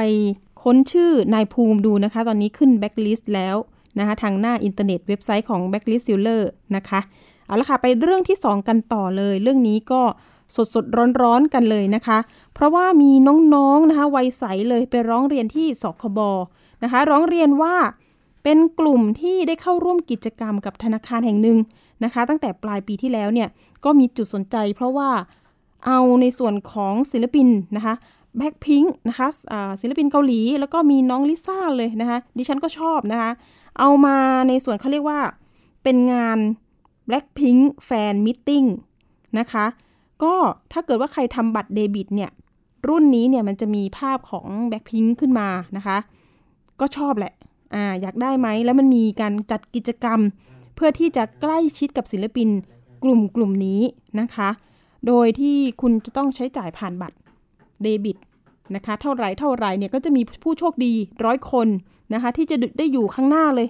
[0.62, 3.56] ค้นชื่อนายภูมิดูนะคะ ตอนนี้ขึ้นแบ็กลิสต์แล้ว
[3.98, 6.42] นะคะ ทางหน้าอินเทอร์เน็ตเว็บไซต์ของ Blacklist Seller
[6.76, 7.00] นะคะ
[7.46, 10.02] เอาละค่ะ ไปเรื่องที่ 2 กันต่อเลย เรื่องนี้ก็
[10.56, 12.18] สดสดร้อนร้อนกันเลยนะคะ
[12.54, 13.10] เพราะว่ามี
[13.54, 16.18] น้องๆนะคะวัยใสเลยไปร้องเรียนที่สคบ
[16.82, 17.74] นะคะ ร้องเรียนว่า
[18.44, 21.58] เป็นกลุ่มที่ได้เข้าร่วมกิจกรรมกับธนาคารแห่งหนึ่ง
[22.04, 23.48] นะคะ ตั้งแต่ปลายปีที่แล้วเนี่ย
[23.84, 25.10] ก็มีจุดสนใจ เพราะว่า
[25.86, 27.94] เอาในส่วนของศิลปินนะคะ
[28.36, 29.28] แบ็คพิงค์นะคะ
[29.80, 33.30] ศิลปินเกาหลี แล้วก็มีน้องลิซ่าเลยนะคะ ดิฉันก็ชอบนะคะ
[33.78, 34.16] เอามา
[34.48, 35.20] ในส่วนเขาเรียกว่า
[35.82, 36.38] เป็นงาน
[37.08, 38.66] Blackpink Fan Meeting
[39.38, 39.66] นะคะ
[40.22, 40.34] ก็
[40.72, 42.30] ถ้าเกิดว่าใครทำบัตรเดบิตเนี่ย
[42.88, 45.98] รุ่นนี้เนี่ยมันจะมีภาพของ Blackpink ขึ้นมานะคะ
[46.80, 47.32] ก็ชอบแหละ
[47.74, 50.20] อ่าอยากได้ไหม แล้วมันมีการจัดกิจกรรม
[50.74, 52.48] เพื่อที่จะใกล้ชิดกับศิลปิน
[53.04, 53.80] กลุ่มกลุ่มนี้
[54.20, 54.48] นะคะ
[55.06, 57.16] โดยที่คุณจะต้องใช้จ่ายผ่านบัตร
[57.82, 58.16] เดบิต
[58.74, 60.92] นะคะเท่าไรเท่าไรเนี่ยก็จะมีผู้โชคดี
[61.24, 61.68] ร้อยคน
[62.14, 63.68] นะคะที่จะได้อยู่ข้างหน้าเลย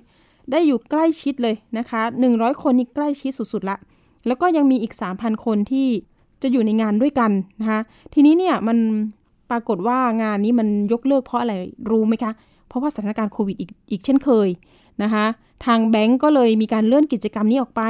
[0.52, 3.76] ได้อยู่ใกล้ชิดเลยนะคะ 100 คนนี่ใกล้ชิดสุดๆละ
[4.26, 5.86] แล้วก็ยังมีอีก 3,000 คนที่
[6.42, 7.80] จะอยู่ในงานด้วยกันนะคะ
[8.14, 8.78] ทีนี้เนี่ยมัน
[9.50, 11.54] ปรากฏว่างานนี้มันยกเลิกเพราะอะไร
[11.90, 12.32] รู้ไหมคะ
[12.68, 14.48] เพราะว่าสถานการณ์โควิดอีกอีกเช่นเคย
[15.02, 15.24] นะคะ
[15.66, 17.82] ทางแบงก์ก็เลยมีการเลื่อนกิจกรรมนี้ออกไป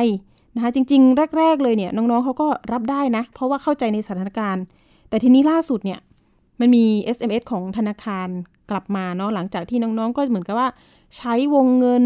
[0.54, 4.64] นะคะจริง ๆ แรก ๆ เลยเนี่ยน้องๆเขาก็รับได้นะ เพราะว่าเข้าใจในสถานการณ์
[5.08, 6.00] แต่ทีนี้ล่าสุดเนี่ย
[6.60, 6.84] มันมี
[7.16, 8.28] SMS ของธนาคาร
[8.70, 10.68] กลับมาเนาะหลังจากที่น้องๆ ก็เหมือนกับว่า
[11.16, 12.04] ใช้วงเงิน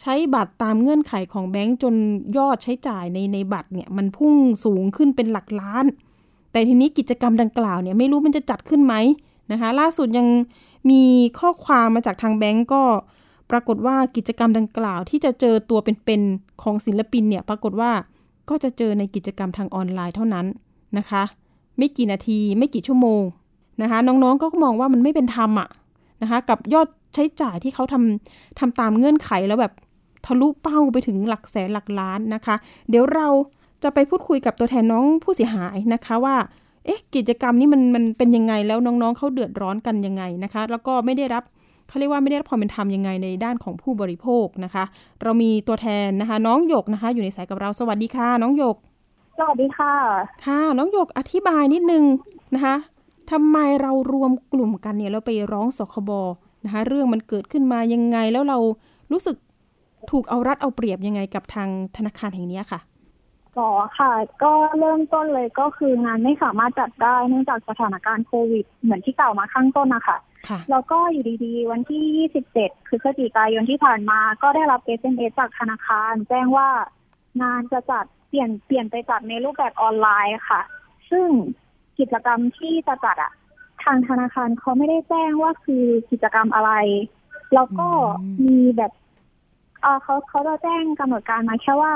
[0.00, 1.94] ใช้บัตรตามเงื่อนไขของแบงก์จน
[2.36, 5.86] ยอดใช้จ่ายในในบัตรเนี่ยมันพุ่งสูงขึ้นเป็นหลักล้าน
[6.52, 8.94] แต่ทีนี้กิจกรรมดังกล่าวเนี่ยไม่รู้มันจะจัดขึ้นไหม
[9.52, 10.26] นะคะ ล่าสุดยัง
[10.90, 11.02] มี
[11.38, 12.82] ข้อความมาจากทางแบงก์ก็
[13.52, 17.92] ปรากฏว่ากิจกรรมดังกล่าว ที่จะเจอตัวเป็นๆของศิลปินเนี่ยปรากฏว่า
[18.48, 20.46] ก็จะเจอในกิจกรรมทางออนไลน์เท่านั้น
[20.98, 21.22] นะคะ
[21.78, 23.22] ไม่กี่นาทีไม่กี่ชั่วโมง
[23.82, 25.68] นะคะ น้องๆก็มองว่ามันไม่เป็นธรรมอะ
[26.22, 29.72] นะคะ กับยอดใช้จ่ายที่เขาทำทำตามเงื่อนไขแล้วแบบ
[30.26, 32.54] ทะลุเป้าไปถึงหลักแสนหลักล้านนะคะ
[32.90, 33.28] เดี๋ยวเรา
[33.82, 36.36] จะไปพูดคุยกับตัวแทนน้องผู้เสียหายนะคะว่า
[36.84, 41.44] เอ๊ะกิจกรรมนี้มันมันเป็นยังไงแล้วน้องๆเขาเดือดร้อนกันยังไงนะคะ แล้วก็ไม่ได้รับ
[41.92, 44.84] เขาเรียกว่าไม่ได้รับความเป็นธรรมยังไงในด้านของผู้บริโภคนะคะ
[45.22, 48.76] เรามีตัวแทนนะคะ น้องหยกนะคะ อยู่ในสายกับเราสวัสดีค่ะ น้องหยก
[49.38, 49.94] สวัสดีค่ะ
[50.44, 52.04] ค่ะ น้องหยกอธิบายนิดนึง
[52.54, 52.76] นะคะ
[53.30, 56.10] ทำไมเรารวมกลุ่มกันเนี่ยแล้วไปร้องสคบ
[56.64, 58.58] นะคะ เรื่องมันเกิดขึ้นมายังไงแล้วเรา
[59.12, 59.36] รู้สึก
[60.10, 62.80] ถูกเอารัดเอาเปรียบยังไงกับทางธนาคารแห่งนี้ค่ะ
[63.58, 70.18] อ๋อค่ะ ก็เริ่มต้นเลยก็คืองานไม่สามารถจัดได้เนื่องจากสถานการณ์โควิด เหมือนที่กล่าวมาข้างต้นนะคะค่ะ
[70.70, 76.68] แล้วก็อยู่ดีๆ วันที่ 27พฤศจิกายนที่ผ่านมา ก็ได้รับ SMS จากธนาคาร แจ้งว่า
[77.42, 80.60] งานจะจัดเปลี่ยนเปลี่ยนไปจัดในรูปแบบออนไลน์ค่ะ
[81.10, 81.28] ซึ่ง
[81.98, 83.32] กิจกรรมที่จะจัดอะ
[83.84, 86.72] ทางธนาคารเขาไม่ได้แจ้งว่าคือกิจกรรมอะไร
[87.54, 87.88] แล้วก็
[88.20, 88.92] อืมมีแบบ
[89.82, 91.94] เออเขาเขาจะแจ้งกำหนดการมาแค่ว่า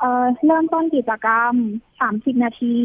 [0.00, 1.54] เออเริ่มต้นกิจกรรม
[1.98, 2.76] 30นาที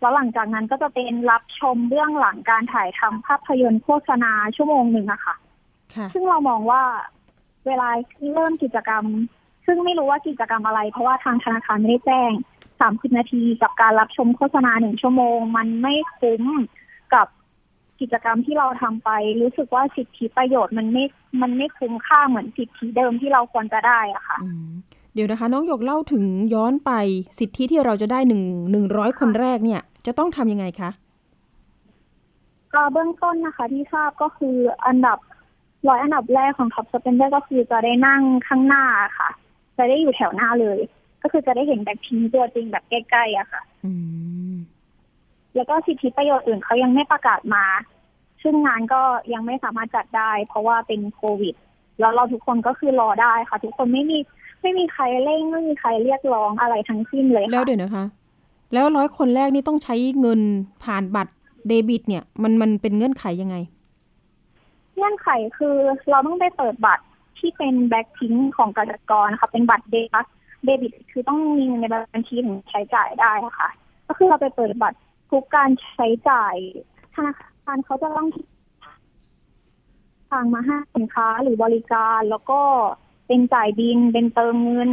[0.00, 5.34] แล้วหลังจากนั้นก็จะเป็นรับชมเบื้องหลังการถ่ายทำภาพยนตร์โฆษณาชั่วโมงหนึ่งอะค่ะ
[5.94, 6.82] ค่ะ ซึ่งเรามองว่า
[7.66, 7.88] เวลา
[8.34, 9.04] เริ่มกิจกรรม
[9.66, 12.30] ซึ่งไม่รู้ว่ากิจกรรมอะไร เพราะว่าทางธนาคารไม่ได้แจ้ง
[12.74, 16.42] 30นาทีกับการรับชมโฆษณาหนึ่งชั่วโมง มันไม่คุ้ม
[17.14, 17.26] กับ
[18.00, 19.10] กิจกรรมที่เราทำไป
[19.40, 21.04] รู้สึกว่าสิทธิประโยชน์มันไม่
[21.42, 24.70] มันไม่คุ้มค่าเหมือนสิทธิเดิมที่เราควรจะได้อะค่ะอืม
[25.14, 26.90] เดี๋ยวนะคะ น้องหยกเล่าถึงย้อนไป
[27.38, 30.90] สิทธิที่เราจะได้หนึ่งหนึ่งร้อยคนแรกเนี่ย จะต้องทำยังไงคะ
[32.74, 35.18] ก็เบื้องต้นนะคะ ที่ทราบก็คืออันดับ
[35.88, 38.84] ร้อยอันดับแรกของท็อปสเปนเดอร์ก็คือจะได้นั่งข้างหน้า
[39.18, 39.30] ค่ะ
[39.76, 40.78] จะได้อยู่แถวหน้าเลย
[41.22, 43.92] ก็คือจะได้เห็นแบ็คพิงค์ตัวจริงแบบใกล้ๆอะค่ะอื
[44.52, 44.56] ม
[45.54, 47.64] แล้วก็สิทธิประโยชน์อื่นเขายังไม่ประกาศมา
[48.42, 51.54] ซึ่งงานก็ยังไม่สามารถจัดได้ เพราะว่าเป็นโควิด
[52.00, 54.18] แล้วเราทุกคนก็คือรอได้ค่ะ ทุกคนไม่มี
[54.62, 58.04] ไม่มีใครเร่งไม่มีใครเรียกร้องอะไรทั้งสิ้นเลยค่ะแล้วเดี๋ยวนะคะ
[58.72, 60.40] แล้วร้อยคนแรกนี่ต้องใช้เงิน
[60.84, 61.32] ผ่านบัตร
[61.68, 63.56] เดบิต เนี่ย มันมันเป็นเงื่อนไขยังไง
[64.96, 65.28] เงื่อนไข
[65.58, 65.76] คือ
[66.10, 67.04] เราต้องไปเปิดบัตร
[67.38, 70.26] ที่เป็นแบ็คพิงของกสิกรนะคะเป็นบัตรเดบิต
[70.64, 73.68] เดบิต คือต้องมีเงินในบัญชีถึงใช้จ่ายได้นะคะ
[74.08, 74.98] ก็คือเราไปเปิดบัตร
[75.30, 76.56] ทุกการใช้จ่าย
[77.14, 78.28] ธนาคารเขาจะต้อง
[80.30, 82.60] ทางมาให้สินค้าหรือบริการ แล้วก็
[83.26, 84.90] เป็นจ่ายบิลเป็นเติมเงิน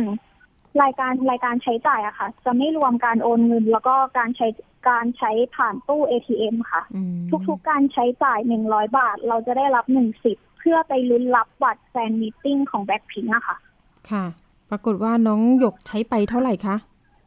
[0.83, 4.47] รายการรายการใช้จ่ายอะค่ะ จะไม่รวมการโอนเงิน แล้วก็การใช้
[4.89, 7.15] การใช้ผ่านตู้ ATM ค่ะอืม
[7.47, 13.57] ทุกๆการใช้จ่ายหนึ่งร้อยบาท เราจะได้รับหนึ่งสิทธิ์เพื่อไปลุ้นรับบัตร fan meeting ของแบ็คพิงอะค่ะ
[14.11, 14.25] ค่ะ
[14.69, 16.75] ปรากฏว่าน้องหยกใช้ไปเท่าไหร่คะ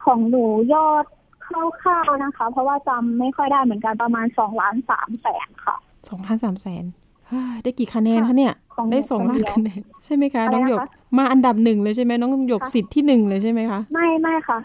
[0.04, 1.04] ของหนูยอด
[1.46, 1.48] ค
[1.86, 5.76] ร่าวๆนะคะ เพราะว่าจำไม่ค่อยได้เหมือนกันประมาณสองล้านสามแสนค่ะ
[6.08, 6.84] สองล้านสามแสน
[7.62, 10.86] ได้กี่คะแนนคะเนี่ยของหนูได้สองคนล้านเดียวคะแนนใช่ไหมคะอะไรน้องหยกนะคะ
[11.18, 14.58] มาอันดับหนึ่งเลยใช่ไหมน้องหยกค่ะสิทธิ์ที่หนึ่งเลยใช่ไหมคะ ไม่ไม่ค่ะ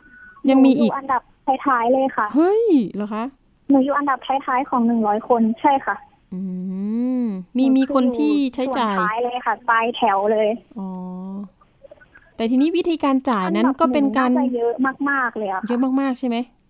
[0.50, 1.22] ยังมีหนูอีกอันดับ
[1.66, 2.64] ท้ายๆเลยค่ะ เฮ้ย
[2.96, 3.24] เหรอคะ
[3.70, 5.96] หนูอยู่อันดับท้ายๆของหนึ่งร้อยคนใช่ค่ะ
[6.34, 6.40] อื
[7.22, 7.26] ม
[7.58, 10.50] มีหมีอคนที่ใช้ส่วนจ่ายท้ายเลยค่ะปลายแถวเลย
[10.80, 10.90] อ๋อ
[12.36, 14.74] แต่ทีนี้วิธีการจ่ายนั้นก็เป็นการอันดับหงน่จะเยอะ
[15.10, 16.65] มากๆเลยอะเยอะมากๆใช่ไหมค่ะ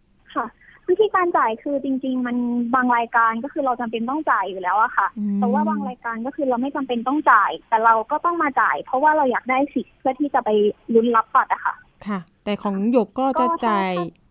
[0.90, 2.38] วิธีการจ่ายคือจริง ๆ มัน
[2.76, 10.50] บางรายการก็คือเราจำเป็นต้องจ่ายอยู่แล้วอะค่ะอืมแต่ว่าบางรายการก็คือเราไม่จำเป็นต้องจ่าย แต่เราก็ต้องมาจ่าย เพราะว่าเราอยากได้สิทธิ์เพื่อที่จะไป
[10.94, 11.74] ลุ้นรับบัตรอะค่ะ
[12.08, 14.24] ค่ะ แต่ของหยกก็จะก็จ่ายใช่ค่ะ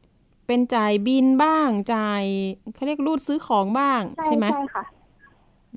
[0.46, 2.22] เป็นจ่ายบินบ้างจ่าย
[2.74, 4.84] เขาเรียกรูดซื้อของบ้างใช่ใช่ไหมใช่ค่ะ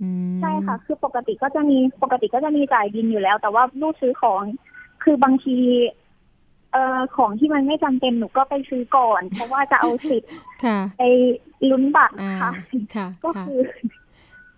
[0.02, 4.42] อืมใช่ค่ะ คือปกติก็จะมีปกติก็จะมีจ่ายบินอยู่แล้ว แต่ว่ารูดซื้อของ
[5.04, 5.58] คือบางที
[6.72, 10.32] เอ่อของที่มันไม่จำเป็นหนูก็ไปซื้อก่อน เพราะว่าจะเอาสิทธิ์
[10.64, 11.04] ค่ะไป
[11.70, 12.52] ลุ้นบัตรอ่าค่ะ
[12.96, 13.60] ค่ะก็ค่ะคือ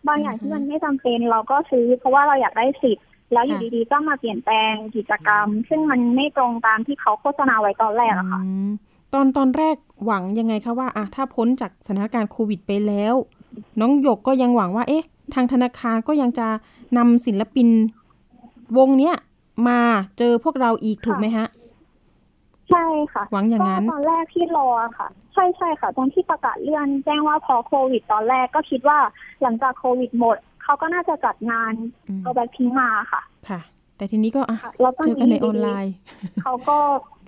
[0.07, 8.69] บางอย่างอือฮึที่มันไม่จำเป็นเราก็ซื้อ เพราะว่าเราอยากได้สิทธิ์แล้วอยู่ค่ะดีๆก็มาเปลี่ยนแปลงกิจกรรม ซึ่งมันไม่ตรงตามที่เขาโฆษณาไว้ตอนแรกอะค่ะอืม
[9.13, 13.15] ตอนตอนแรกหวังยังไงคะว่าอะถ้าพ้นจากสถานการณ์โควิดไปแล้ว
[13.79, 16.47] น้องหยกก็ยังหวังว่า เอ๊ะ ทางธนาคารก็ยังจะ
[16.97, 17.67] นำศิลปิน
[18.77, 19.15] วงเนี้ย
[19.67, 19.79] มา
[20.17, 21.58] เจอพวกเราอีกถูกไหมฮะใช่
[23.13, 28.99] ค่ะหวังอย่างนั้นก็ตอนแรกที่รอค่ะ ใช่ใช่ค่ะ ตอนที่ประกาศเลื่อนแจ้งว่าพอโควิด ตอนแรกก็คิดว่า
[29.41, 31.73] หลังจากโควิดหมดเขาก็น่าจะจัดงาน
[32.09, 33.59] อืมเอาแบ็คพิงมาค่ะ ค่ะ
[33.97, 35.93] แต่ทีนี้ก็อะค่ะแล้วตอนเจอกันในนี้ออนไลน์
[36.43, 36.77] เขาก็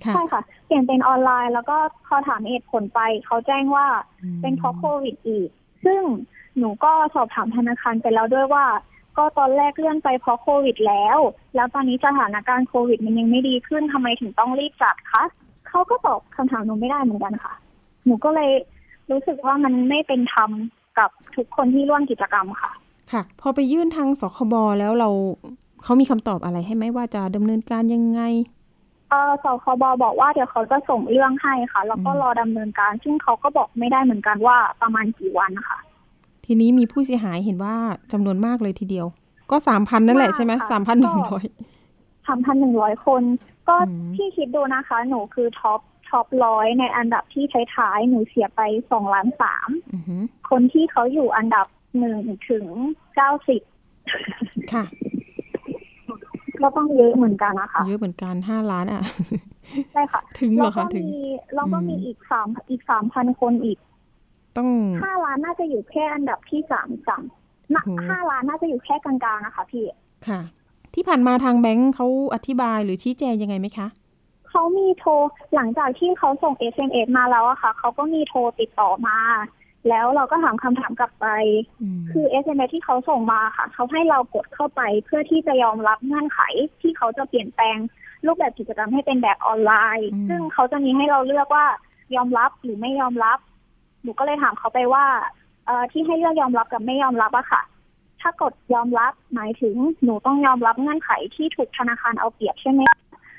[0.04, 3.86] ค่ะใช่ค่ะ เปลี่ยนเป็นออนไลน์ แล้วก็พอถามเหตุผลไปเขาแจ้งว่า
[4.22, 5.48] อืมเป็นเพราะโควิดอีก
[5.84, 6.02] ซึ่ง
[6.58, 8.66] หนูก็สอบถามธนาคารไปแล้วด้วยว่า
[9.16, 11.18] ก็ตอนแรกเลื่อนไปเพราะโควิดแล้ว
[11.54, 15.24] แล้วตอนนี้สถานการณ์โควิดมันยังไม่ดีขึ้นทำไมถึงต้องรีบจัดคะ
[15.72, 17.54] เขาก็ตอบคำถามหนูไม่ได้เหมือนกันค่ะ
[18.06, 18.50] หนูก็เลย
[19.10, 20.50] รู้สึกว่ามันไม่เป็นธรรม
[20.98, 22.72] กับทุกคนที่ร่วมกิจกรรมค่ะ
[23.12, 25.08] ค่ะ พอไปยื่นทางสคบแล้วเรา
[25.82, 28.20] เขามีคำตอบอะไรให้ไหมว่าจะดำเนินการยังไง
[29.10, 35.78] เออสคบบอกว่าเดี๋ยวเขาจะส่งเรื่องให้ค่ะ แล้วก็อืมรอดำเนินการ ซึ่งเขาก็บอกไม่ได้เหมือนกันว่าประมาณกี่วันนะคะ
[36.46, 37.74] ทีนี้มีผู้เสียหายเห็นว่า
[38.12, 39.06] จำนวนมากเลยทีเดียว
[39.50, 41.44] ก็สามพันนั่นแหละใช่ไหมมากค่ะสามพันหนึ่งร้อย
[42.26, 43.22] สามพันหนึ่งร้อยคน
[43.68, 47.44] ก็อืมพี่คิดดูนะคะ หนูคือ top top ร้อยในอันดับที่
[47.74, 51.66] ท้ายๆหนูเสียไปสองล้านสามอือหือคนที่เขาอยู่อันดับ
[51.98, 52.18] หนึ่ง
[52.50, 52.66] ถึง
[53.14, 53.62] เก้าสิบ
[54.72, 54.84] ค่ะ
[56.62, 59.02] ก็ต้องเยอะเหมือนกันนะคะ เยอะเหมือนกันห้าล้านอะ
[59.92, 61.22] ใช่ค่ะ ถึงเหรแล้อวก็คะถึงมี
[61.54, 63.78] แล้วก็มีอืมอีกสามอีกสามพันคนอีก
[64.56, 64.68] ต้อง
[65.02, 67.22] ห้าล้านน่าจะอยู่แค่อันดับที่สามสาม
[67.74, 69.84] น่ะโอ้โหห้าล้านน่าจะอยู่แค่กลางๆนะคะพี่
[70.28, 70.40] ค่ะ
[70.94, 73.86] ที่ผ่านมาทางแบงค์เขาอธิบายหรือชี้แจงยังไงไหมคะ
[74.50, 75.12] เขามีโทร
[75.54, 79.18] หลังจากที่เขาส่ง SMS มาแล้วอะค่ะเขาก็มีโทรติดต่อมา
[79.88, 81.26] แล้วเราก็ถามคำถามกลับไป
[81.82, 86.40] อืมคือ SMS ที่เขาส่งมาค่ะ เขาให้เรากดเข้าไปเพื่อที่จะยอมรับเงื่อนไข
[86.80, 87.76] ที่เขาจะเปลี่ยนแปลง
[88.26, 91.66] รูปแบบกิจกรรมให้เป็นแบบออนไลน์ ซึ่งเขาจะมีให้เราเลือกว่า
[92.16, 93.38] ยอมรับหรือไม่ยอมรับ
[94.02, 95.04] หนูก็เลยถามเขาไปว่า
[95.66, 97.62] เอ่อที่ให้เลือกยอมรับกับไม่ยอมรับอะค่ะ
[98.22, 102.82] ถ้ากดยอมรับหมายถึงหนูต้องยอมรับเงื่อนไขที่ถูกธนาคารเอาเปรียบใช่ไหม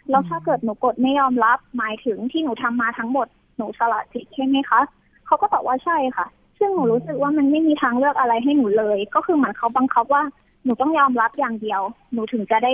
[0.09, 4.79] แล้วถ้าเกิดหนูกดไม่ยอมรับหมายถึงที่หนูทำมาทั้งหมดหนูสละสิทธิ์ใช่ไหมคะ
[5.25, 6.27] เขาก็ตอบว่าใช่ค่ะ
[6.59, 10.23] ซึ่งหนูรู้สึกว่ามันไม่มีทางเลือกอะไรให้หนูเลย ก็คือเหมือนเขาบังคับว่า
[10.63, 11.81] หนูต้องยอมรับอย่างเดียว
[12.13, 12.73] หนูถึงจะได้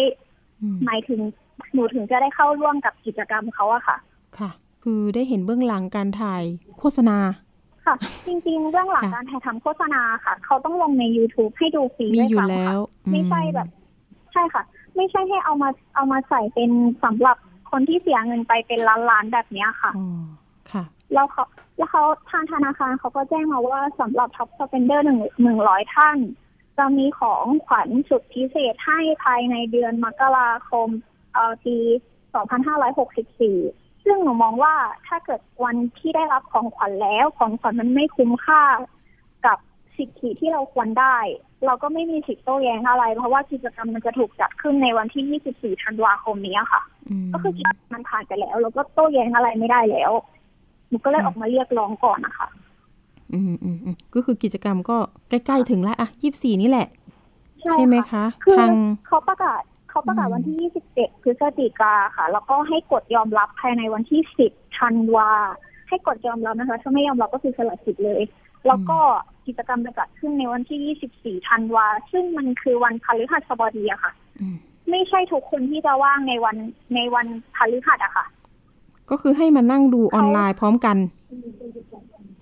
[0.61, 1.19] อืมหมายถึง
[1.73, 3.97] หนูถึงจะได้เข้าร่วมกับกิจกรรมเขาอะค่ะ
[4.37, 4.49] ค่ะ
[4.83, 6.43] คือได้เห็นเบื้องหลังการถ่าย
[6.79, 7.17] โฆษณา
[7.89, 7.97] ค่ะ
[8.28, 13.67] จริงๆ เรื่องหลังค่ะการถ่ายทำโฆษณาค่ะ เขาต้องลงใน YouTube ให้ดูฟรีมีด้วยอยู่ซ้ำแล้ค่ะวไม่ใช่แบบ
[14.34, 14.63] ใช่ค่ะ
[14.95, 16.71] ไม่ใช่ให้เอามาเอามาใส่เป็น
[17.04, 17.38] สำหรับ
[17.71, 20.08] คนที่เสียเงินไปเป็นล้านๆแบบเนี้ยค่ะ อ๋อ
[20.71, 21.43] ค่ะ แล้วเขา
[21.78, 26.17] แล้วเขาทางธนาคารเขาก็แจ้งมาว่าสำหรับ top spender หนึ่งหนึ่งร้อยท่าน
[26.78, 30.89] จะมีของขวัญสุดพิเศษให้ภายในเดือนมกราคม
[31.34, 31.78] เอ่อปี
[32.65, 34.73] 2564 ซึ่งหนูมองว่า
[35.07, 38.63] ถ้าเกิดวันที่ได้รับของขวัญแล้วของขวัญมันไม่คุ้มค่า
[39.45, 39.57] กับ
[39.97, 41.17] สิทธิที่เราควรได้
[41.65, 50.11] เราก็ไม่มีสิทธิ์โต้แย้งอะไร เพราะว่ากิจกรรมมันจะถูกจัดขึ้นในวันที่ 24 ธันวาคมนี้ค่ะอืมก็คือกิจกรรมมันผ่านไปแล้วแล้วก็โต้แย้งอะไรไม่ได้แล้ว
[50.89, 52.47] หนูก็เลยค่ะออกมาเรียกร้องก่อนนะคะ
[53.33, 54.97] อืมอืมอืมก็คือกิจกรรมก็
[55.29, 56.87] ใกล้ๆถึงแล้วอะยี่สี่นี่แหละ
[57.61, 58.73] ใช่ใช่ไหมค่ะคะคือทาง
[59.07, 59.61] เขาประกาศ
[59.99, 65.31] เขาประกาศอืมวันที่ 27 พฤศจิกาค่ะ แล้วก็ให้กดยอมรับภายในวันที่ 10 ธันวา
[65.88, 68.21] ให้กดยอมรับนะคะ ถ้าไม่ยอมรับก็คือสละสิทธิ์เลย
[68.67, 68.97] แล้วก็
[69.47, 74.55] กิจกรรมจะจัดขึ้นในวันที่ 24 ธันวา ซึ่งมันคือวันพฤหัสบดีอะค่ะอืม
[74.89, 76.55] ไม่ใช่ทุกคนที่จะว่างในวัน
[76.95, 78.25] ในวันพฤหัสอะค่ะ
[79.09, 80.97] ก็คือให้มานั่งดูออนไลน์พร้อมกัน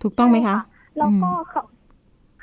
[0.01, 1.61] ถูกต้องไหมคะใช่แล้วก็เขา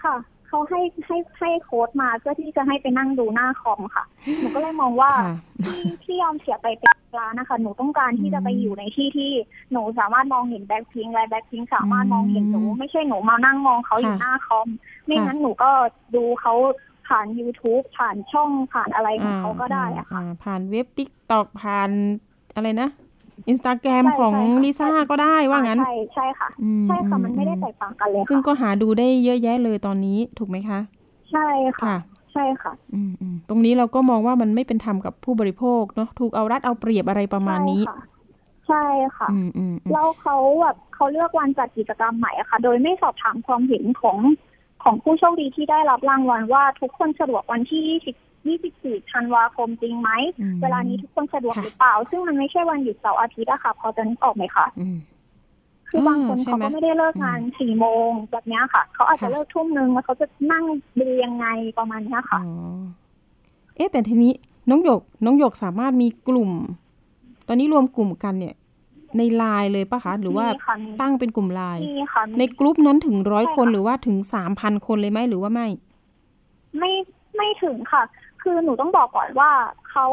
[0.03, 0.15] ค่ะ
[0.55, 4.05] เขาให้ให้ให้โค้ดมาเพื่อที่จะให้ไปนั่งดูหน้าคอมค่ะ
[4.41, 9.31] หนูก็เลยมองว่าค่ะที่ที่ยอมเสียไปเป็นล้านนะคะ หนูต้องการที่จะไปอยู่ในที่ที่
[9.73, 14.69] หนูสามารถมองเห็นแบ็คพิงและแบ็คพิงสามารถมองเห็นหนูอืมไม่ใช่หนูมานั่งมองเขาอยู่ค่ะหน้าคอม
[15.07, 15.71] ไม่ค่ะงั้นหนูก็
[16.15, 16.55] ดูเขา
[17.09, 21.91] ผ่าน YouTube ผ่านช่องผ่านอะไรของเขาก็ได้อะค่ะอ่าผ่านเว็บ TikTok ผ่าน
[22.55, 22.89] อะไรนะ
[23.49, 30.81] อินสตาแกรมใช่ของใช่ค่ะลิซ่าก็ได้ว่างั้น ใช่ใช่ค่ะอืใช่ค่ะอืมันไม่ได้แตกต่างกันเลยซึ่งค่ะก็หาดูได้เยอะแยะเลยตอนนี้ถูกไหมคะ
[31.31, 31.41] ใช่
[31.81, 31.97] ค่ะค่ะ
[32.33, 37.97] ใช่ค่ะอืมอืมตรงนี้เราก็มองว่ามันไม่เป็นธรรมกับผู้บริโภคเนาะถูกเอารัดเอาเปรียบอะไรประมาณนี้ ใช่ค่ะ
[38.67, 38.85] ใช่
[39.17, 44.19] ค่ะอืมอืมอืมแล้วเขาแบบเขาเลือกวันจัดกิจกรรมใหม่อะค่ะ โดยไม่สอบถามความเห็นของ
[44.83, 48.17] ของผู้โชคดีที่ได้รับรางวัลว่าทุกคนสะดวกวันที่20
[48.53, 54.97] 24ธันวาคมจริงไหมอืมเวลานี้ทุกคนสะดวกค่ะหรือเปล่า ซึ่งมันไม่ใช่วันหยุดเสาร์อาทิตย์อะค่ะ พอจะนึกออกไหมคะอืม
[55.89, 60.65] คือบางคนอ่าใช่เขาไหมก็ไม่ได้เลิกงานสี่โมงแบบเนี้ยค่ะ เขาอาจจะค่ะเลิกทุ่มนึงแล้วเขาจะนั่ง
[61.01, 61.47] ดูยังไง
[61.79, 62.55] ประมาณเนี้ยค่ะอ๋อ
[63.77, 64.33] เอ๊ะแต่ทีนี้
[64.71, 66.51] น้องหยกน้องหยกสามารถมีกลุ่ม
[67.49, 68.55] ตอนนี้รวมกลุ่มกันเนี่ย
[69.19, 75.69] ในไลน์เลยปะคะหรือว่ามีค่ะมีตั้งเป็นกลุ่มไลน์มีค่ะมีในกลุ่มนั้นถึงร้อยใช่คนค่ะหรือว่าถึงสามพันคนเลยไหมหรือว่าไม่
[76.79, 76.93] ไม่
[77.37, 78.03] ไม่ถึงค่ะ
[78.45, 79.51] คือหนูต้องบอกก่อนว่า
[79.91, 80.07] เขา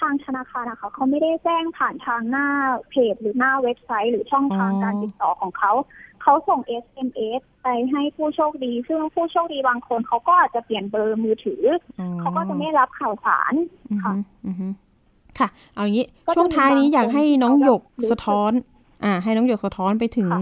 [0.00, 2.48] ทางธนาคารนะคะเขาไม่ได้แจ้งผ่านทางหน้า
[2.90, 5.72] เพจหรือหน้าเว็บไซต์ หรือช่องทางอ๋อการติดต่อของเขา
[6.22, 11.64] เขาส่ง SMS ไปให้ผู้โชคดี ซึ่งผู้โชคดีบางคนเขาก็อาจจะเปลี่ยนเบอร์มือถือ
[12.00, 13.54] อ๋ออเขาก็จะไม่รับข่าวสาร
[13.90, 14.12] อือฮึค่ะ
[14.46, 14.66] อือฮึ
[15.38, 18.52] ค่ะ เอาอย่างนี้ก็จะช่วงท้ายนี้มีบางอยากให้น้องคนหยกเขาแบบสะท้อน
[19.04, 20.40] อ่า ให้น้องหยกสะท้อนไปถึงค่ะ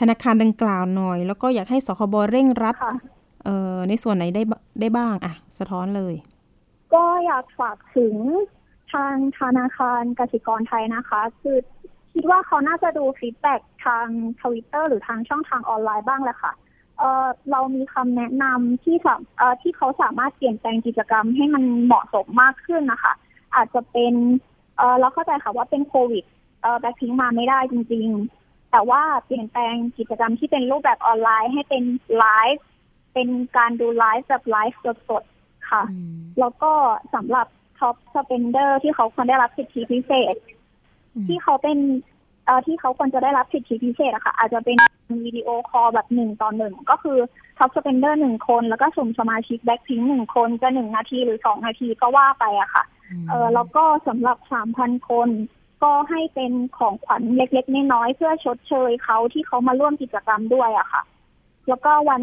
[0.00, 2.94] ธนาคารดังกล่าวหน่อย แล้วก็อยากให้สคบเร่งรัดค่ะ
[3.44, 6.14] เอ่อในส่วนไหนได้บได้บ้าง อะ สะท้อนเลย
[6.94, 8.16] ก็อยากฝากถึง
[8.92, 11.56] ทางธนาคารกสิกรไทยนะคะ คือ
[12.14, 14.06] คิดว่าเขาน่าจะดูฟีดแบ็ทาง
[14.40, 16.52] ทวิตเตอร์หรือทางช่องทางออนไลน์บ้างแหละค่ะ
[16.98, 23.14] เออเรามีคำแนะนำที่สามเออที่เขาสามารถเปลี่ยนแปลงกิจกรรมให้มันเหมาะสมมากขึ้นนะคะ
[23.54, 24.14] อาจจะเป็น
[24.78, 26.24] เออเราเข้าใจค่ะว่าเป็นโควิด
[26.62, 28.08] เออแบ็คพิงมาไม่ได้จริง
[28.40, 31.84] ๆ แต่ว่าเปลี่ยนแปลงกิจกรรมที่เป็นรูปแบบออนไลน์ให้เป็น
[32.18, 32.66] ไลฟ์
[33.14, 35.82] เป็นการดูไลฟ์แบบไลฟ์สดๆค่ะ
[36.40, 36.72] แล้วก็
[37.14, 37.46] สำหรับ
[37.78, 40.34] top spender ที่เขาควรได้รับสิทธิพิเศษ
[41.14, 41.78] อืมที่เขาเป็น
[42.44, 44.76] เอ่อที่เขาควรจะได้รับสิทธิพิเศษอะค่ะ อาจจะเป็น
[45.26, 47.18] video call แบบหนึ่งต่อหนึ่งก็คือ
[47.58, 52.84] top spender หนึ่งคน แล้วก็สุ่มสมาชิกแบ็คพิงหนึ่งคนจะหนึ่งนาทีหรือสองนาทีก็ว่าไปอะค่ะ
[53.28, 55.28] เออแล้วก็สำหรับสามพันคน
[55.82, 61.02] ก็ให้เป็นของขวัญเล็กๆน้อยๆเพื่อชดเชยเขาที่เขามาร่วมกิจกรรมด้วยอะค่ะ
[61.68, 62.22] แล้วก็วัน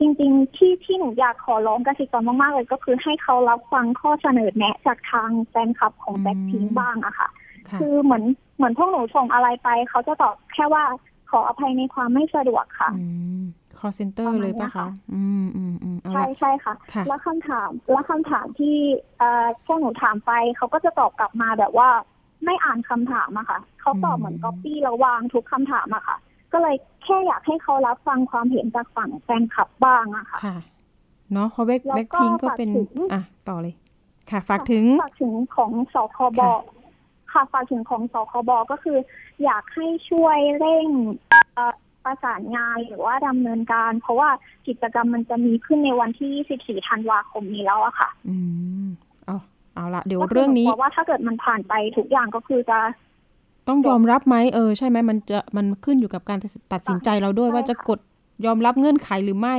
[0.00, 7.28] จริงๆ ที่ที่หนูอยากขอร้องกสิกรากๆเลยก็คือให้เขารับฟังข้อเสนอแนะจากทางแฟนคลับของอืมแบ็คพิงบ้างอะค่ะ
[7.68, 8.24] ค่ะ คือเหมือน
[8.56, 10.84] เหมือนพวกหนูส่งอะไรไป เขาจะตอบแค่ว่า
[11.30, 13.06] ขออภัยในความไม่สะดวกค่ะอื
[13.40, 13.44] ม
[13.78, 18.76] call center ประมาณเลยปะเนี้ยคะค่ะอืมอืมอืมเอาใช่ละใช่ค่ะค่ะ แล้วคำถาม แล้วคำถามที่
[19.18, 21.88] เอ่อพวกหนูถามไป เขาก็จะตอบกลับมาแบบว่า
[22.44, 26.16] ไม่อ่านคำถามอะค่ะ เขาตอบเหมือนก๊อปปี้แล้ววางทุกคำถามอะค่ะ
[26.52, 30.56] ก็เลยแค่อยากให้เขารับฟังความเห็นจากฝั่งแฟนคลับบ้างอะค่ะค่ะ
[31.32, 33.74] เนาะเพราะแบ็คแล้วก็แบ็คพิงก็เป็นฝากถึงอะต่อเลย
[34.30, 36.54] ค่ะ ฝากถึงฝากถึงของสคบค่ะ
[37.32, 38.98] ค่ะฝากถึงของสคบก็คือ
[39.44, 40.86] อยากให้ช่วยเร่ง
[41.28, 41.72] เอ่อ
[42.04, 44.28] ประสานงานหรือว่าดำเนินการ เพราะว่า
[44.68, 48.36] กิจกรรมมันจะมีขึ้นในวันที่14ธันวาคมนี้แล้วอะค่ะ อื
[48.86, 48.88] ม
[49.26, 49.36] เอา
[49.74, 52.78] เอาละเดี๋ยวก็คืเรื่องนี้หกลัวว่าถ้าเกิดมันผ่านไปทุกอย่างก็คือจะ
[53.68, 56.38] ต้องยอมรับไหมเออใช่ไหมมันจะมันขึ้นอยู่กับการ
[56.72, 57.98] ตัดสินใจเราด้วยใช่ว่าจะค่ะกด
[58.46, 59.56] ยอมรับเงื่อนไขหรือไม่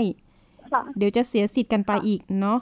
[0.72, 2.60] ค่ะเดี๋ยวจะเสียสิทธิ์กันไปอีกเนาะ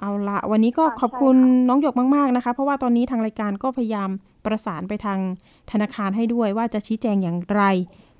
[0.00, 4.10] เอาละวันนี้ก็ค่ะขอบคุณใช่ค่ะน้องหยกมากๆนะคะ เพราะว่าตอนนี้ทางรายการก็พยายาม
[4.46, 5.18] ประสานไปทาง
[5.70, 7.62] ธนาคารให้ด้วยว่าจะชี้แจงอย่างไร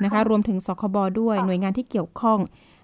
[0.04, 2.38] นะคะ รวมถึงสคบด้วยหน่วยงานที่เกี่ยวข้อง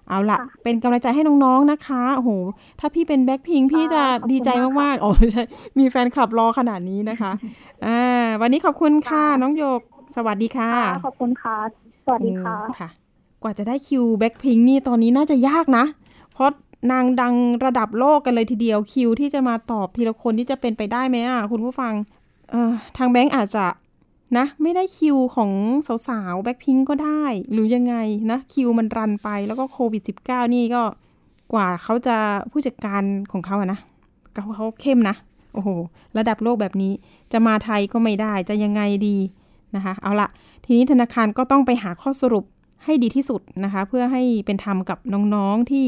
[0.09, 2.31] เอาละเป็นกำลังใจให้น้องๆนะคะโอ้โห
[2.79, 4.49] ถ้าพี่เป็นแบ็คพิงพี่จะดีใจ
[4.81, 5.43] มากๆอ๋อใช่
[5.79, 7.31] มีแฟนคลับรอขนาดนี้นะคะ
[7.85, 9.81] อ่าวันนี้ขอบคุณค่ะน้องหยก
[10.15, 11.57] สวัสดีค่ะค่ะ ขอบคุณค่ะ
[12.05, 12.89] สวัสดีค่ะอืมค่ะ
[13.43, 15.85] กว่าจะได้คิวแบ็คพิงนี่ตอนนี้น่าจะยากนะ
[16.33, 16.49] เพราะ
[16.91, 17.35] นางดัง
[17.65, 21.93] ระดับโลกกันเลยทีเดียวคิวที่จะมาตอบทีละคนที่จะเป็นไปได้ไหมอะคุณผู้ฟัง
[22.51, 23.65] เอ่อทางแบงก์อาจจะ
[24.37, 25.51] นะ ไม่ได้คิวของ
[26.07, 27.95] สาวๆแบ็คพิงก็ได้ หรือยังไง
[28.31, 30.83] นะ คิวมันรันไปแล้วก็โควิด -19 นี่ก็
[31.53, 32.15] กว่าเขาจะ
[32.51, 33.79] ผู้จัดการของเขาอะนะ
[34.33, 35.15] เขาเขาเข้มนะ
[35.53, 35.69] โอ้โห
[36.17, 36.93] ระดับโลกแบบนี้
[37.31, 39.17] จะมาไทยก็ไม่ได้จะยังไงดี
[39.75, 40.29] นะคะ เอาละ
[40.65, 42.45] ทีนี้ธนาคารก็ต้องไปหาข้อสรุป
[42.83, 44.97] ให้ดีที่สุดนะคะ เพื่อให้เป็นธรรมกับ
[45.35, 45.87] น้องๆที่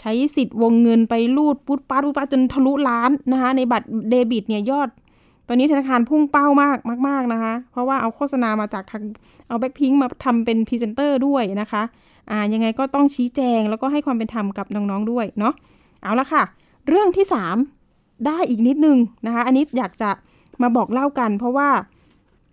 [0.00, 4.88] ใช้สิทธิ์วงเงินไปรูดปุ๊ดป้าดปุ๊ดป้าดจนทะลุล้านนะคะ ในบัตรเดบิตเนี่ยยอด
[5.48, 9.02] ตอนนี้ธนาคารพุ่งเป้ามากมากๆนะคะ เพราะว่าเอาโฆษณามาจากทาง
[9.48, 11.82] เอาแบ็คพิงมาทำเป็นพรีเซนเตอร์ด้วยนะคะ
[12.30, 15.54] อ่ายังไงก็ต้องชี้แจงแล้วก็ให้ความเป็นธรรมกับน้องๆด้วยเนาะ
[16.02, 16.42] เอาละค่ะ
[16.88, 17.26] เรื่องที่
[17.74, 20.10] 3 ได้อีกนิดนึงนะคะ อันนี้อยากจะ
[20.62, 21.68] มาบอกเล่ากัน เพราะว่า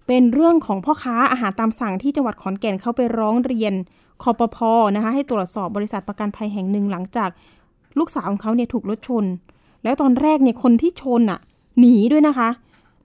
[0.08, 3.73] เป็นเรื่องของพ่อค้าอาหารตามสั่งที่จังหวัดขอนแก่นเขาไปร้องเรียน
[4.23, 4.58] คอปพ
[4.95, 7.30] นะคะให้ตรวจสอบบริษัทประกันภัยแห่งหนึ่งหลังจาก
[8.00, 9.26] ลูกสาวของเขาเนี่ยถูกรถชน
[9.84, 11.39] แล้วตอนแรกเนี่ยคนที่ชนอะ
[11.80, 12.50] หนีด้วยนะคะ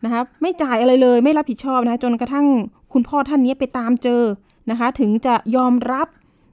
[0.04, 2.46] นะคะไม่จ่ายอะไรเลยไม่รับผิดชอบนะคะจนกระทั่ง
[2.92, 4.22] คุณพ่อท่านนี้ไปตามเจอ
[4.70, 6.08] นะคะ ถึงจะยอมรับ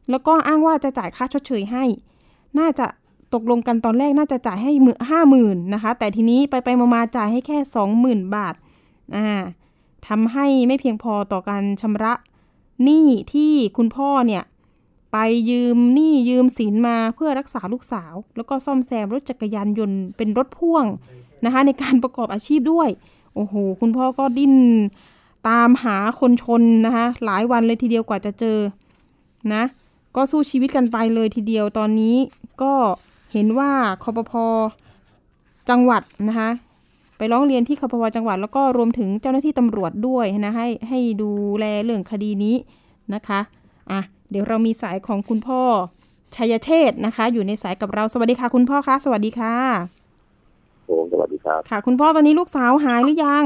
[0.10, 1.84] แล้วก็อ้างว่าจะจ่ายค่าชดเชยให้
[2.60, 2.86] น่าจะ
[3.34, 8.56] ตกลงกันตอนแรกน่าจะจ่ายให้มือห้าหมื่นนะคะ แต่ทีนี้ไปไปมาจ่ายให้แค่สองหมื่นบาท
[9.16, 9.28] อ่า
[10.08, 12.14] ทำให้ไม่เพียงพอต่อการชำระ
[12.84, 14.44] หนี้ที่คุณพ่อเนี่ย
[15.12, 15.18] ไป
[15.50, 20.86] ยืมหนี้ยืมสินมาเพื่อรักษาลูกสาว แล้วก็ซ่อมแซมรถจักรยานยนต์เป็นรถพ่วง
[21.46, 22.90] นะคะ ในการประกอบอาชีพด้วย
[23.36, 24.54] โอ้โห คุณพ่อก็ดิ้น
[25.50, 28.58] ตามหาคนชนนะคะ หลายวันเลยทีเดียวกว่าจะเจอ
[29.54, 29.64] นะ
[30.16, 32.16] ก็สู้ชีวิตกันไปเลยทีเดียวตอนนี้
[32.62, 32.74] ก็
[33.34, 33.72] เห็นว่า
[34.04, 34.34] คอปพ
[35.70, 36.50] จังหวัดนะคะ
[37.18, 42.56] ไปร้องเรียนที่คพจังหวัด แล้วก็รวมถึงเจ้าหน้าที่ตำรวจด้วยนะให้ให้ดูแลเรื่องคดีนี้
[43.14, 43.40] นะคะ
[43.92, 44.00] อะ
[44.32, 45.62] เดี๋ยวเรามีสายของคุณพ่อ
[46.36, 49.56] ชัยเชษ์นะคะ อยู่ในสายกับเราสวัสดีค่ะ คุณพ่อคะสวัสดีค่ะ
[50.90, 53.46] ผมสวัสดี ครับ ค่ะ คุณพ่อตอนนี้ลูกสาวหายหรือยัง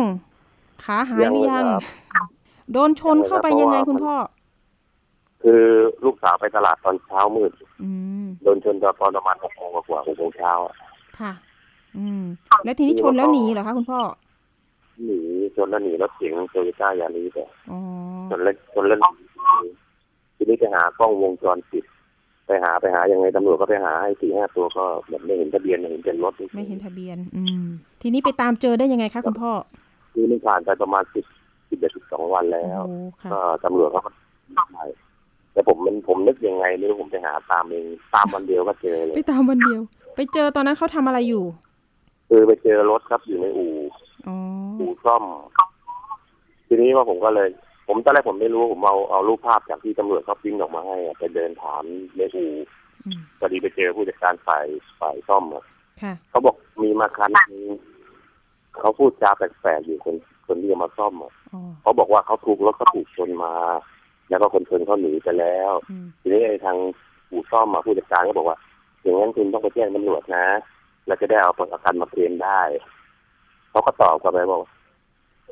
[0.83, 2.27] ขาหายหรือยังยังเลยครับ
[2.73, 4.15] โดนชนเข้าไปยังไงคุณพ่อ
[5.43, 5.63] คือ
[6.05, 7.51] ลูกสาวไปตลาดตอนเช้ามืด
[7.83, 7.91] อื
[8.23, 10.75] มโดนชนตอนประมาณหกโมงกว่าหกโมงเช้าอะ
[11.19, 11.33] ค่ะ
[11.97, 12.23] อืม
[12.63, 13.99] แล้วทีนี้ชนแล้วหนีเหรอคะคุณพ่อ
[15.05, 15.19] หนี
[15.55, 17.79] ชนแล้วหนีรถเก๋งโตโยต้ายาริสอะอ๋อ
[18.29, 19.09] ชนแล้วชนแล้วหนี
[20.35, 21.85] ทีนี้ไปหากล้องวงจรปิด
[22.47, 27.65] ไปหาไปหายังไงตำรวจก็ไปหาให้สี่ห้าตัวก็แบบไม่เห็นทะเบียนไม่เห็นเป็นรถไม่เห็นทะเบียน อืม
[28.01, 29.51] ทีนี้ไปตามเจอได้ยังไงคะคุณพ่อ
[30.13, 31.25] คือนี่ผ่านไปประมาณสิบ
[31.69, 32.91] สิบเอ็ดสิบสองวันแล้โอ้วโห
[33.21, 33.99] ค่ะก็ตำรวจก็
[34.57, 34.77] มาไป
[35.53, 39.81] แต่ผมมันผมนึกยังไงไม่รู้ผมไปหาตามเองตามวันเดียวก็เจอเลไปยตามวันเดียว
[40.15, 41.43] ไปเจอตอนนั้นเขาทำอะไรอยู่
[42.29, 43.71] คือไปเจอรถครับอยู่ในอู่
[44.27, 44.35] อ๋อ
[44.79, 45.23] อู่ซ่อม
[46.67, 47.47] ทีนี้ว่าผมก็เลย
[47.87, 51.83] ผมตอนแรกผมไม่รู้ผมเอาเอารูปภาพจากที่ตำรวจเขาพิมพ์ออกมาให้อะไปเดินถาม
[52.15, 52.49] ในอู่
[53.05, 54.65] อืมพอดีไปเจอผู้จัดการฝ่าย
[54.99, 55.65] ฝ่ายซ่อมอะ
[56.01, 57.65] ค่ะเขาบอกมีมาคันนึง
[58.79, 60.15] เขาพูดจาแปลกๆอยู่คน
[60.47, 63.53] คนที่จะมาซ่อมอะอ๋อเขาบอกว่าเขาถูกรถเขาถูกชนมา
[64.29, 66.77] แล้วก็คนชนเขาหนีไปแล้วอืมทีนี้ไอ้ทาง
[67.29, 68.57] ผู้ซ่อมมาผู้จัดการก็บอกว่า
[69.01, 70.45] อย่างนั้นคุณต้องไปแจ้งตำรวจนะ
[71.07, 72.61] แล้วจะได้เอาประกันมาเคลมได้
[73.69, 74.71] เขาก็ตอบกลับไปบอกว่า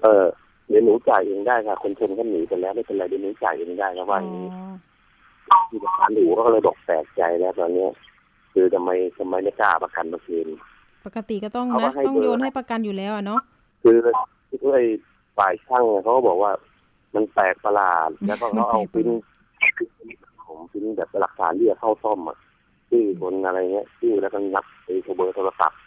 [0.01, 0.25] เออ
[0.71, 4.49] เดี๋ยวหนูจ่ายเองได้ค่ะ คนชนเขาหนีไปแล้วไม่เป็นไรเดี๋ยวหนูจ่ายเองได้ครับว่าอย่างนี้
[5.51, 7.89] อ๋อผู้จัดการอู่ก็เลยบอกแปลกใจแล้วตอนเนี้ย
[8.53, 10.47] คือทำไมทำไมไม่กล้าประกันมาคืน
[11.05, 13.41] ปกติก็ต้องเขาก็นะให้ต้องเบอร์โยนให้ประกันอยู่แล้วอะเนาะ
[13.81, 13.95] คือ
[14.65, 14.81] ด้วย
[15.37, 16.51] ฝ่ายช่างเนี่ยเขาก็บอกว่า
[17.15, 22.37] มันแปลกประหลาดแล้วก็เขาเอามันแปลพิ้กนประหลาดผมพิ้นแบบหลักฐานที่จะเข้าซ่อมอะ
[22.89, 25.79] ชื่อคนอะไรเงี้ยชื่อแล้วก็นับไอ้เบอร์โทรศัพท์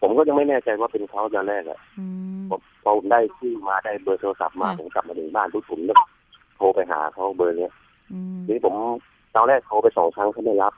[0.00, 2.04] ผมก็ยังไม่แน่ใจว่าเป็นเขาตอนแรกอะอื
[2.36, 5.94] มพอพอผมได้ชื่อมาได้เบอร์โทรศัพท์มาค่ะผมกลับมาถึงบ้านทุกผมก็
[6.56, 7.72] โทรไปหาเขาเบอร์เนี้ย
[8.12, 8.74] อืมทีนี้ผม
[9.34, 10.72] ตอนแรกโทรไปสองครั้งเขาไม่รับ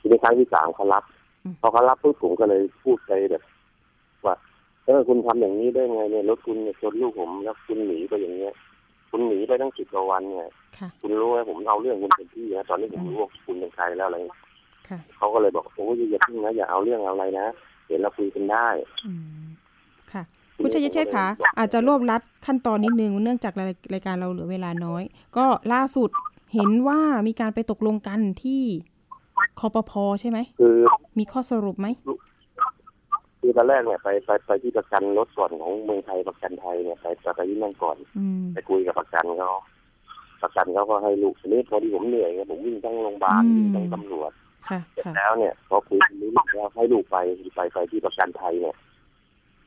[0.00, 1.04] ทีนี้ครั้งที่สามเขารับ
[1.44, 3.42] อืมพอเขารับปุ๊บผมก็เลยพูดไปแบบ
[4.24, 4.34] ว่า
[4.84, 8.54] เออคุณทำอย่างนี้ได้ไงเนี่ยรถคุณเนี่ยชนลูกผมแล้วคุณหนีไปอย่างเงี้ย
[9.10, 10.42] คุณหนีไปตั้งสิบกว่าวันเนี่ย
[10.78, 14.16] ค่ะคุณรู้ไหมผมเอาเรื่องคุณเป็นที่นะตอนนี้ผมรู้ว่าคุณเป็นใครแล้วอะไร
[14.88, 17.46] ค่ะเขาก็เลยบอกโอ้ยอย่าพึ่งนะอย่าเอาเรื่องเอาอะไรนะ
[17.88, 18.68] เดี๋ยวเราคุยกันได้
[19.06, 19.12] อื
[19.42, 19.44] ม
[20.12, 20.22] ค่ะ
[20.62, 21.26] คุณชัยเชษฐ์คะ
[21.58, 25.02] อาจจะรวบรัดขั้นตอนนิดนึงเนื่องจากรายรายการเราเหลือเวลาน้อย
[25.36, 26.10] ก็ล่าสุด
[26.54, 28.62] เห็นว่ามีการไปตกลงกันที่
[29.60, 30.76] คอปพใช่ไหมคือ
[31.18, 31.86] มีข้อสรุปไหม
[33.40, 39.50] คือตอนแรกเนี่ยไปไปไปที่ประกันรถส่วนของเมืองไทยประกันไทยเนี่ยไปไปไปที่นั่นก่อนอืมไปคุยกับประกันเขา
[40.42, 44.47] ประกันเขาก็ให้ลูกทีนี้พอดีผมเหนื่อยไงผมวิ่งทั้งโรงพยาบาลอืมวิ่งทั้งตำรวจค่ะเสร็จค่ะ
[45.16, 47.16] แล้วเนี่ยพอคุยนี้ลูกแล้วให้ลูกไป
[47.54, 48.76] ไปไปที่ประกันไทยเนี่ย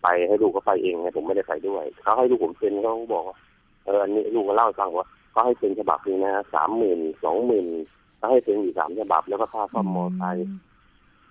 [0.04, 3.38] ไปให้ลูกเขาไปเองไงผมไม่ได้ไปด้วยเขาให้ลูกผมเซ็นเขาบอกว่า
[3.86, 7.66] เอออันนี้ลูกก็เล่าให้ฟังว่าเขาให้เซ็นฉบับนึงนะสามหมื่นสองหมื่น
[8.18, 10.48] เขาให้เซ็นอยู่สามฉบับแล้วก็ค่าซ่อมมอเตอร์ไซค์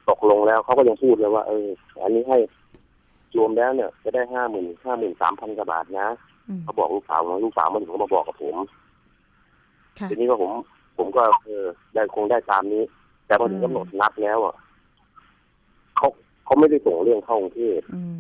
[0.09, 1.67] ตกลงแล้วเขาก็ยังพูดเลยว่า เออ
[2.03, 2.39] อันนี้ให้
[3.37, 6.09] รวมแล้วเนี่ย จะได้ห้าหมื่นห้าหมื่นสามพันกว่าบาทนะ
[6.49, 8.57] อืมเขาบอกลูกสาวลูกสาวมันถึงมาบอกกับผม
[9.99, 10.53] ค่ะทีนี้ก็ผม
[10.99, 11.65] ผมก็เออ
[11.95, 12.83] ได้คงได้ตามนี้
[13.31, 14.55] แต่พอถึงอืมกำหนดนัดแล้วอะ
[15.97, 16.09] เขา
[16.45, 18.15] เขาไม่ได้ส่งเรื่องเข้ากรุงเทพอืม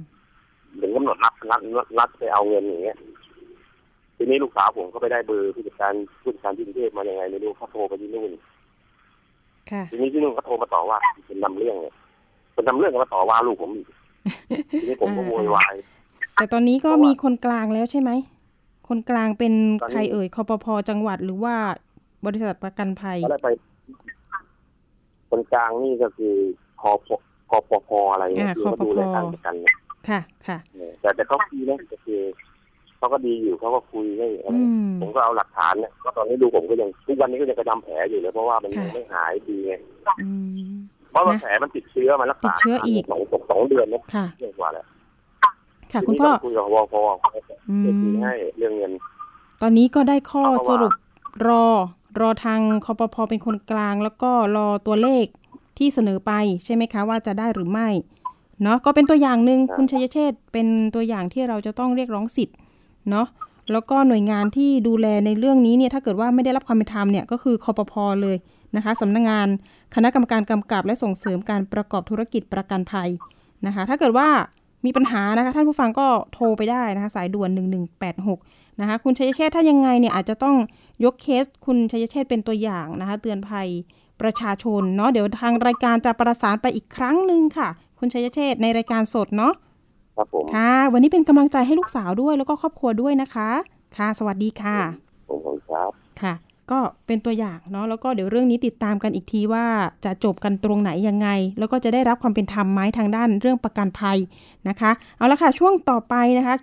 [0.80, 2.98] ถึงกำหนดนัดนัดนัดนัดไปเอาเงินอย่างเงี้ย
[4.16, 8.30] ทีนี้ลูกสาวผมก็ไปได้เบอร์ผู้จัดการผู้จัดการที่กรุงเทพมายังไงไม่รู้เขาโทรไปที่นู่น
[9.70, 11.94] ค่ะทีนี้ที่นู่นเขาโทรมาต่อว่าเป็นนำเรื่องเนี่ย
[12.54, 13.86] เป็นนำเรื่องมาต่อว่าลูกผมอีก
[14.80, 15.74] ทีนี้ผมก็อ่าโวยวาย
[16.34, 18.10] แต่ตอนนี้ก็เพราะว่ามีมีคนกลางแล้วใช่ไหม
[18.88, 19.52] คนกลางเป็น
[19.82, 21.54] ตอนนี้ใครเอ่ยคอปพจังหวัดหรือว่า
[22.26, 23.48] บริษัทประกันภัยก็ได้ไป
[25.30, 26.34] คนกลางนี่ก็คือ
[26.80, 27.08] คอพ
[27.50, 29.76] คอปพอะไรเนี่ยอ่าคือเขาดูแลคอปพการประกันเนี่ย
[30.08, 30.58] ค่ะค่ะ
[31.00, 32.20] แต่แต่ก็คุยนะก็คือ
[32.96, 39.72] เขาก็ดีอยู่เขาก็คุยให้อะไรอืมผมก็เอาหลักฐานเนี่ยก็ตอนนี้ดูผมก็ยังทุกวันนี้ก็ยังกระดำแผลอยู่เลยเพราะว่ามันยังค่ะไม่หายดีไง
[40.20, 40.30] อื
[40.70, 40.72] ม
[41.10, 44.86] เพราะว่านะแผลมันติดเชื้อมันรักษาติดเชื้ออีกสองสองสองเดือนนะค่ะเรื่องกว่าแล้ว
[45.92, 46.94] ค่ะทีคุณนี้พ่อก็คุยกับวพ
[47.70, 48.92] อืจะคุยมให้เรื่องเงิน
[49.62, 50.92] ตอนนี้ก็ได้ข้อเพราะว่าสรุป
[51.46, 51.66] รอ
[52.20, 55.26] รอทางคอปพเป็นคนกลาง แล้วก็รอตัวเลข
[55.78, 56.32] ที่เสนอไป
[56.64, 57.88] ใช่ไหมคะว่าจะได้หรือไม่
[58.62, 62.56] เนาะก็เป็นตัวอย่างหนึ่งคุณชัยเชษฐ์เป็นตัวอย่างที่เราจะต้องเรียกร้องสิทธิ์
[63.10, 63.26] เนาะ
[63.72, 68.36] แล้วก็หน่วยงานที่ดูแลในเรื่องนี้เนี่ยถ้าเกิดว่าไม่ได้รับความเป็นธรรมเนี่ยก็คือคอปพเลย
[68.76, 69.46] นะคะสำนักงาน
[69.94, 73.10] คณะกรรมการกำกับและส่งเสริมการประกอบธุรกิจประกันภัย
[73.66, 74.28] นะคะ ถ้าเกิดว่า
[74.86, 77.50] มีปัญหานะคะ ท่านผู้ฟังก็โทรไปได้นะคะ สายด่วน
[78.14, 80.56] 1186 นะคะคุณชัยเชษฐ์ถ้ายังไงเนี่ยอาจจะต้อง
[81.04, 83.68] ยกเคสคุณชัยเชษฐ์เป็นตัวอย่างนะคะ เตือนภัย
[84.20, 87.68] ประชาชนเนาะเดี๋ยวทางรายการจะประสานไปอีกครั้งหนึ่งค่ะ
[87.98, 89.52] คุณชัยเชษฐ์ในรายการสดเนาะ
[90.16, 93.48] ครับผมค่ะ วันนี้เป็นกำลังใจให้ลูกสาวด้วยแล้วก็ครอบครัวด้วยนะคะ
[93.96, 94.76] ค่ะ สวัสดีค่ะ
[95.28, 95.90] ผมขอบคุณครับ
[96.22, 96.34] ค่ะ
[96.70, 99.64] ก็เป็นตัวอย่างเนาะแล้วก็เดี๋ยวเรื่องนี้ติดตามกันอีกทีว่า
[100.04, 101.28] จะจบกันตรงไหนยังไง
[101.58, 104.18] แล้วก็จะได้รับความเป็นธรรมไหมทางด้านเรื่องประกันภัย
[104.68, 106.54] นะคะ เอาละค่ะช่วงต่อไปนะคะ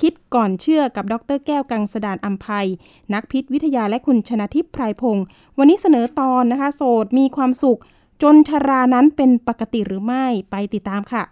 [0.00, 2.68] คิดก่อนเชื่อกับดรแก้วกังสดานอัมภัย
[3.14, 5.24] นักพิษวิทยาและคุณชนะทิพย์ไพรพงศ์
[5.58, 7.80] วันนี้เสนอตอนนะคะ โสดมีความสุข
[8.22, 11.22] จนชรานั้นเป็นปกติหรือไม่ไปติดตามค่ะ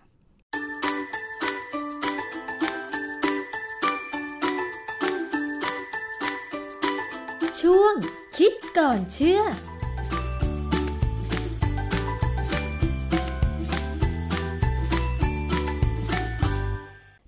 [7.60, 7.94] ช่วง
[8.36, 9.42] คิดก่อนเชื่อ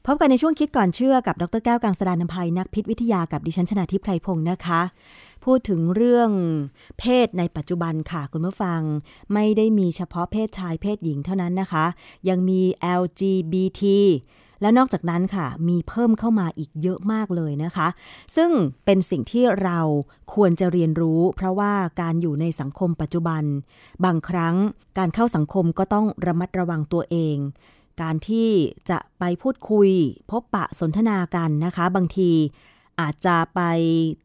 [0.07, 4.81] พบกันในช่วงคิดก่อนเชื่อกับดรแก้วกังสดานนภัยนักพิษวิทยากับดิฉันชนาทิพไพรพงศ์นะคะ
[5.45, 6.31] พูดถึงเรื่อง
[6.99, 8.81] เพศในปัจจุบันค่ะคุณผู้ฟัง
[9.33, 11.85] ไม่ได้มีเฉพาะเพศชายเพศหญิงเท่านั้นนะคะ
[12.29, 12.63] ยังมี
[13.01, 13.83] LGBT
[14.61, 17.89] แล้วนอกจากนั้นค่ะ มีเพิ่มเข้ามาอีกเยอะมากเลยนะคะ
[18.37, 18.51] ซึ่ง
[18.85, 19.81] เป็นสิ่งที่เรา
[20.35, 23.43] ควรจะเรียนรู้ เพราะว่าการอยู่ในสังคมปัจจุบัน
[24.05, 24.55] บางครั้ง
[24.99, 27.37] การเข้าสังคมก็ต้องระมัดระวังตัวเอง
[28.03, 28.51] การที่
[28.91, 29.91] จะไปพูดคุย
[30.31, 32.33] พบปะสนทนากันนะคะ บางที
[33.01, 33.61] อาจจะไป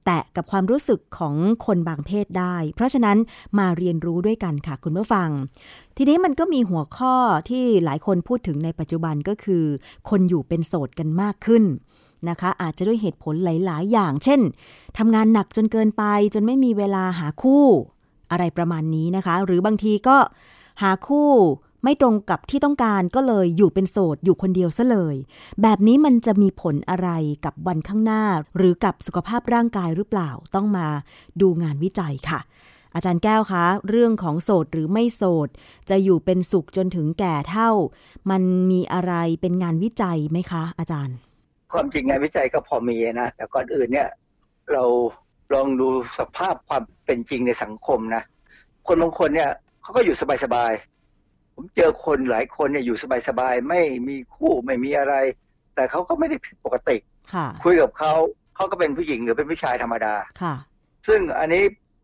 [0.05, 3.17] แตะกับความรู้สึกของคนบางเพศได้ เพราะฉะนั้น
[3.59, 5.29] มาเรียนรู้ด้วยกันค่ะคุณผู้ฟัง
[5.97, 7.15] ทีนี้มันก็มีหัวข้อ
[7.49, 9.63] ที่หลายคนพูดถึงในปัจจุบันก็คือ
[10.09, 11.63] คนอยู่เป็นโสดกันมากขึ้น
[12.29, 14.41] นะคะ อาจจะด้วยเหตุผลหลาย ๆ อย่าง เช่น
[14.97, 16.03] ทำงานหนักจนเกินไป
[16.33, 17.65] จนไม่มีเวลาหาคู่
[18.31, 20.17] อะไรประมาณนี้นะคะ หรือบางทีก็
[20.81, 21.29] หาคู่
[21.83, 25.15] ไม่ตรงกับที่ต้องการก็เลยอยู่เป็นโสดอยู่คนเดียวซะเลย
[25.61, 27.09] แบบนี้มันจะมีผลอะไร
[27.45, 28.23] กับวันข้างหน้า
[28.57, 30.87] หรือกับสุขภาพร่างกายหรือเปล่าต้องมา
[31.41, 32.39] ดูงานวิจัยค่ะ
[32.95, 35.49] อาจารย์แก้วคะ เรื่องของโสดหรือไม่โสด
[35.89, 37.69] จะอยู่เป็นสุขจนถึงแก่เท่า
[38.29, 41.15] มันมีอะไรเป็นงานวิจัยไหมคะ อาจารย์
[41.73, 44.09] ความจริงงานวิจัยก็พอมีนะแต่ก่อนอื่นเนี่ย
[44.71, 44.83] เรา
[45.53, 48.23] ลองดูสภาพความเป็นจริงในสังคมนะ
[48.87, 49.51] คนบางคนเนี่ย
[49.81, 50.88] เขาก็อยู่สบายๆ
[51.61, 52.97] ผมเจอคนหลายคนเนี่ยอยู่
[53.27, 55.15] สบายๆไม่มีคู่ไม่มีอะไร
[55.75, 56.97] แต่เขาก็ไม่ได้ผิดปกติ
[57.33, 58.13] ค่ะคุยกับเขา
[58.55, 60.55] เขาก็เป็นผู้หญิงหรือเป็นผู้ชายธรรมดาค่ะ
[61.07, 61.63] ซึ่งอันนี้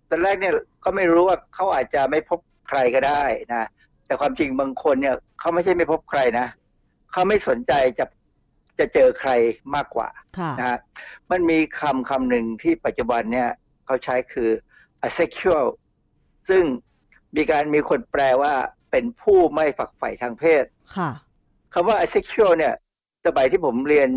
[0.09, 0.53] ตอนแรกเนี่ย
[0.83, 3.69] ก็ไม่รู้ว่าเขาอาจจะไม่พบใครก็ได้นะ
[4.05, 6.47] แต่ความจริงบางคนเนี่ยเขาไม่ใช่ไม่พบใครนะ
[7.11, 8.05] เขาไม่สนใจจะ
[8.79, 9.31] จะเจอใคร
[9.75, 10.79] มากกว่าค่ะนะฮะ
[11.31, 13.49] มันมีคำคำหนึ่งที่ปัจจุบันเนี่ย
[13.85, 14.49] เขาใช้คือ
[15.07, 15.65] asexual
[16.49, 16.63] ซึ่ง
[17.35, 18.53] มีการมีคนแปลว่า
[18.95, 20.63] เป็นผู้ไม่ฝักใฝ่ทางเพศ
[20.97, 21.11] ค่ะ
[21.73, 22.73] คำว่า asexual เนี่ย
[23.25, 24.09] สมัยที่ผมเรียน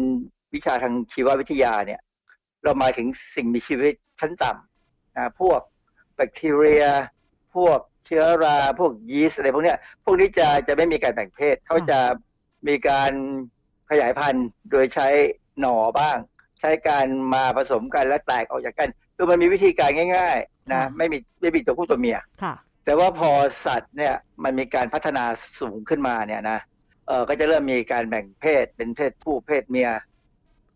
[0.54, 2.00] วิชาทางชีววิทยาเนี่ย
[2.62, 5.60] เราหมายถึงสิ่งมีชีวิตชั้นต่ำนะพวก
[6.14, 6.84] แบคทีเรีย
[7.54, 11.98] พวกเชื้อรา พวกยีสต์อะไรพวกเนี้ย พวกนี้จะจะไม่มีการแบ่งเพศ เขาจะ
[12.68, 13.12] มีการ
[13.90, 15.08] ขยายพันธุ์โดยใช้
[15.60, 16.16] หน่อบ้าง
[16.60, 22.54] ใช้การมาผสมกันและแตกออกจากกันคือมันมีวิธีการง่าย ๆ นะค่ะไม่มีไม่มีตัวผู้ตัวเมียค่ะ
[22.88, 23.30] แต่ว่าพอ
[23.66, 24.14] สัตว์เนี่ย
[24.44, 25.24] มันมีการพัฒนา
[25.60, 26.58] สูงขึ้นมาเนี่ยนะ
[27.08, 29.90] เออก็จะเริ่มมีการแบ่งเพศเป็นเพศผู้เพศเมีย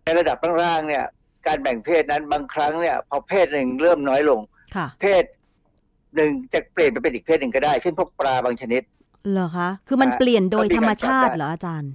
[0.04, 1.04] ในระดับล่างๆเนี่ย
[1.46, 4.40] การแบ่งเพศนั้นบางครั้งเนี่ย พอเพศหนึ่งเริ่มน้อยลง
[4.76, 5.24] ค่ะเพศ
[6.16, 8.82] หนึ่งจะเปลี่ยนไปเป็นอีกเพศหนึ่งก็ได้ เช่นพวกปลาบางชนิด
[9.32, 11.92] เหรอคะคือมันอ่าเปลี่ยนโดยก็มีธรรมชาติการปรับได้เหรออาจารย์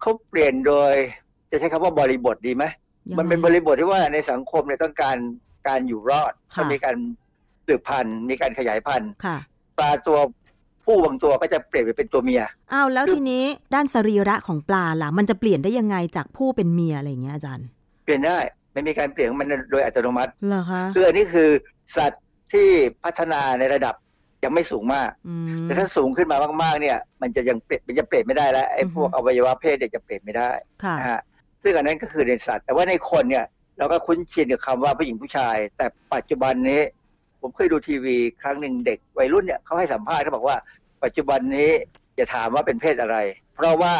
[0.00, 0.92] เขาเปลี่ยนโดย
[1.50, 2.64] จะใช้คำว่าบริบทดีไหม
[3.08, 5.16] ยังมันเป็นไงบริบทที่ว่าในสังคมเนี่ยต้องการ
[5.68, 6.96] การอยู่รอดค่ะมันมีการ
[7.66, 9.38] สืบพันธุ์มีการขยายพันธุ์ค่ะ
[9.78, 10.18] ปลาตัว
[10.84, 12.42] ผู้บางตัวก็จะเปลี่ยนไปเป็นตัวเมีย
[12.72, 13.44] อ้าวแล้วคือทีนี้
[13.74, 17.66] ด้านสรีระของปลาล่ะ มันจะเปลี่ยนได้ยังไงจากผู้เป็นเมียอะไรอย่างเงี้ยอาจารย์
[18.04, 18.38] เปลี่ยนได้
[18.72, 21.48] ไม่มีการเปลี่ยนของมันโดยอัตโนมัติเหรอคะคืออันนี้คือ
[21.96, 22.68] สัตว์ที่
[23.04, 23.94] พัฒนาในระดับ
[24.44, 30.50] ยังไม่สูงมากอืมแต่ถ้าสูงขึ้นมามากๆเนี่ย มันจะยังเปลี่ยนมันจะเปลี่ยนไม่ได้แล้วไอ้อือฮึพวกอวัยวะเพศเนี่ยจะเปลี่ยนไม่ได้
[30.84, 31.20] ค่ะนะฮะ
[31.62, 33.44] ซึ่งอันนั้นก็คือในสัตว์ แต่ว่าในคนเนี่ย
[33.78, 36.80] เราก็คุ้นชินกับคำว่าผู้หญิงผู้ชาย แต่ปัจจุบันนี้
[37.46, 40.56] ผมเคยดูทีวีครั้งหนึ่งเด็กวัยรุ่นเนี่ยเขาให้สัมภาษณ์เขาบอกว่า
[41.04, 41.70] ปัจจุบันนี้
[42.16, 43.16] อย่าถามว่าเป็นเพศอะไร
[43.54, 43.94] เพราะว่า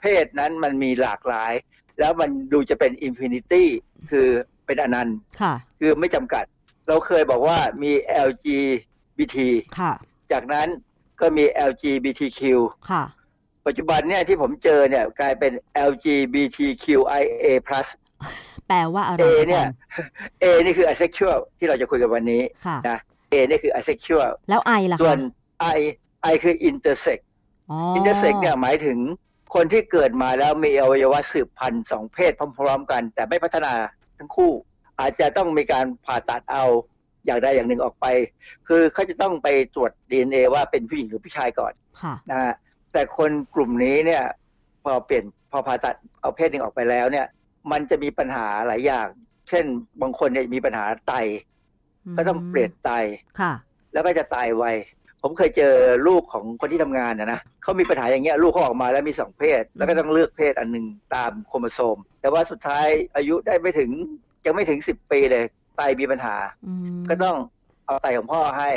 [0.00, 1.52] เพศนั้นมันมีหลากหลาย
[1.98, 3.68] แล้วมันดูจะเป็น infinity
[4.10, 4.28] คือ
[4.66, 6.44] เป็นอนันต์ค่ะคือไม่จำกัด
[6.88, 7.92] เราเคยบอกว่ามี
[8.28, 9.36] LGBT
[9.78, 9.92] ค่ะ
[10.32, 10.68] จากนั้น
[11.20, 12.40] ก็มี LGBTQ
[12.90, 13.04] ค่ะ
[13.66, 15.52] ปัจจุบันเนี่ยที่ผมเจอเนี่ยกลายเป็น
[15.90, 17.86] LGBTQIA+
[18.68, 19.74] แปลว่าอะไร A อาเนี่จายรย์
[20.42, 22.98] A นี่คือ asexual ที่เราจะคุยกันวันนี้ค่ะนะ
[23.32, 25.20] A นี่คือ asexual แล้วไอล่ะส่วคะน
[25.76, 25.78] I
[26.32, 27.18] I คือ intersex
[27.70, 28.98] อ๋อ intersex เนี่ยหมายถึง
[29.54, 33.72] คนที่เกิดมาแล้วมีอวัยวะสืบพันธุ์สองเพศพร้อมๆกัน แต่ไม่พัฒนา
[34.18, 34.52] ทั้งคู่
[35.00, 36.64] อาจจะต้องมีการผ่าตัดเอา
[37.24, 38.06] อย่างใดอย่างหนึ่งออกไป
[38.68, 41.72] คือเขาจะต้องไปตรวจ DNA ว่าเป็นผู้หญิงหรือผู้ชายก่อน
[42.02, 42.54] ค่ะนะฮะ
[42.92, 44.22] แต่คนกลุ่มนี้เนี่ย
[44.84, 47.26] พอเปลี่ยนพอผ่าตัดเอาเพศหนึ่งออกไปแล้วเนี่ย
[47.72, 49.08] มันจะมีปัญหาหลายอย่าง
[49.48, 49.64] เช่น
[50.02, 51.14] บางคนเนี่ยมีปัญหาไต
[52.16, 52.90] ก็ต้องเปลี่ยนไต
[53.40, 53.52] ค่ะ
[53.92, 54.64] แล้วก็จะตายไว
[55.22, 55.74] ผมเคยเจอ
[56.08, 62.86] ลูกของคนที่ทำงานนะนะเขามีปัญหาอย่างเงี้ยลูกเขาออกมาแล้วมีสองเพศ แล้วก็ต้องเลือกเพศอันหนึ่งตามโครโมโซม แต่ว่าสุดท้าย
[63.16, 63.90] อายุได้ไม่ถึง
[64.46, 65.44] ยังไม่ถึงสิบปีเลย
[65.76, 66.36] ไตมีปัญหา
[66.66, 67.36] อืมก็ต้อง
[67.86, 68.70] เอาไตของพ่อให้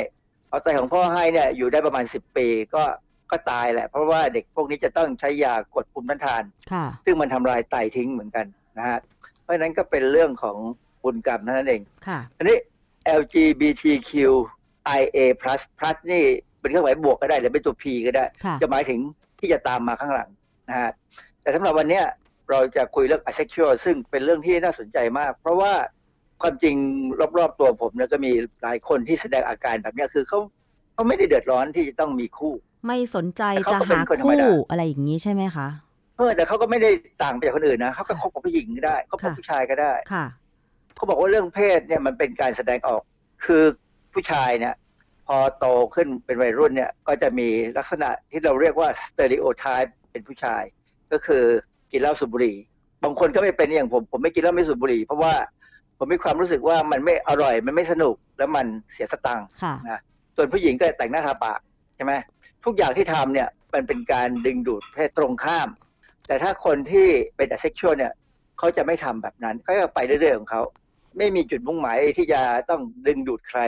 [0.50, 2.82] เอาไตของพ่อให้เนี่ยอยู่ได้ประมาณสิบปีก็
[3.30, 8.46] ก็ตายแหละ เพราะว่าเด็กพวกนี้จะต้องใช้ยากดภูมิต้านทานค่ะซึ่งมันทำลายไตทิ้งเหมือนกัน
[8.78, 8.98] นะฮะ
[9.42, 10.56] เพราะฉะนั้นก็เป็นเรื่องของ
[11.02, 12.56] บุญกรรมเท่านั้นเองค่ะอันนี้
[13.20, 15.18] LGBTQIA+
[15.80, 16.24] plus นี่
[16.60, 19.00] เป็นเครื่องหมายบวกก็ได้หรือเป็นตัว P ก็ได้ค่ะจะหมายถึง
[19.38, 20.28] ที่จะตามมาข้างหลัง
[20.68, 20.90] นะฮะ
[21.40, 22.04] แต่สำหรับวันเนี้ย
[22.50, 25.72] เราจะคุยเรื่อง asexual ซึ่งเป็นเรื่องที่น่าสนใจมาก เพราะว่า
[26.42, 26.76] ความจริง
[27.38, 30.38] รอบๆตัวผมเนี่ยก็มีหลายคนที่แสดงอาการแบบเนี้ยคือเขา
[30.94, 32.54] เขาไม่ได้เดือดร้อนที่จะต้องมีคู่
[32.86, 35.68] ไม่สนใจแต่เขาจะก็เป็นหาคนธรรมคู่ดาอะไรอย่างนี้ใช่ไหมคะ
[36.18, 36.90] เออแต่เขาก็ไม่ได้
[37.22, 40.24] ต่างไปจากคนอื่นนะเขาก็คบกับผู้หญิงก็ได้เขาคบค่ะผู้ชายก็ได้ค่ะ
[40.96, 43.02] เขาบอกว่าเรื่องเพศเนี่ยมันเป็นการแสดงออก
[43.44, 43.62] คือ
[44.12, 44.74] ผู้ชายเนี่ย
[45.26, 47.48] พอโตขึ้นเป็นวัยรุ่นเนี่ย ก็จะมี
[47.78, 50.62] ลักษณะที่เราเรียกว่า stereotype เป็นผู้ชาย
[51.12, 51.42] ก็คือ
[51.92, 52.56] กินเหล้าสูบบุหรี่
[53.04, 55.34] บางคนก็ไม่เป็นอย่างผม ผมไม่กินเหล้าไม่สูบบุหรี่ เพราะว่า
[55.98, 60.00] ผมมีความรู้สึกว่ามันไม่อร่อยมันไม่สนุกแล้วมันเสียสตังค์ค่ะนะ
[60.36, 61.60] ส่วนผู้หญิงก็แต่งหน้าทาปาก
[61.96, 62.12] ใช่ไหม
[62.64, 65.68] ทุกอย่างที่ทำเนี่ยมันเป็นการดึงดูดเพศตรงข้าม
[66.28, 68.12] แต่ถ้าคนที่เป็น asexual เนี่ย
[68.58, 70.62] เขาจะไม่ทำแบบนั้นเขาจะไปเรื่อยๆของเขา
[71.18, 73.60] ไม่มีจุดมุ่งหมายที่จะต้องดึงดูดใคร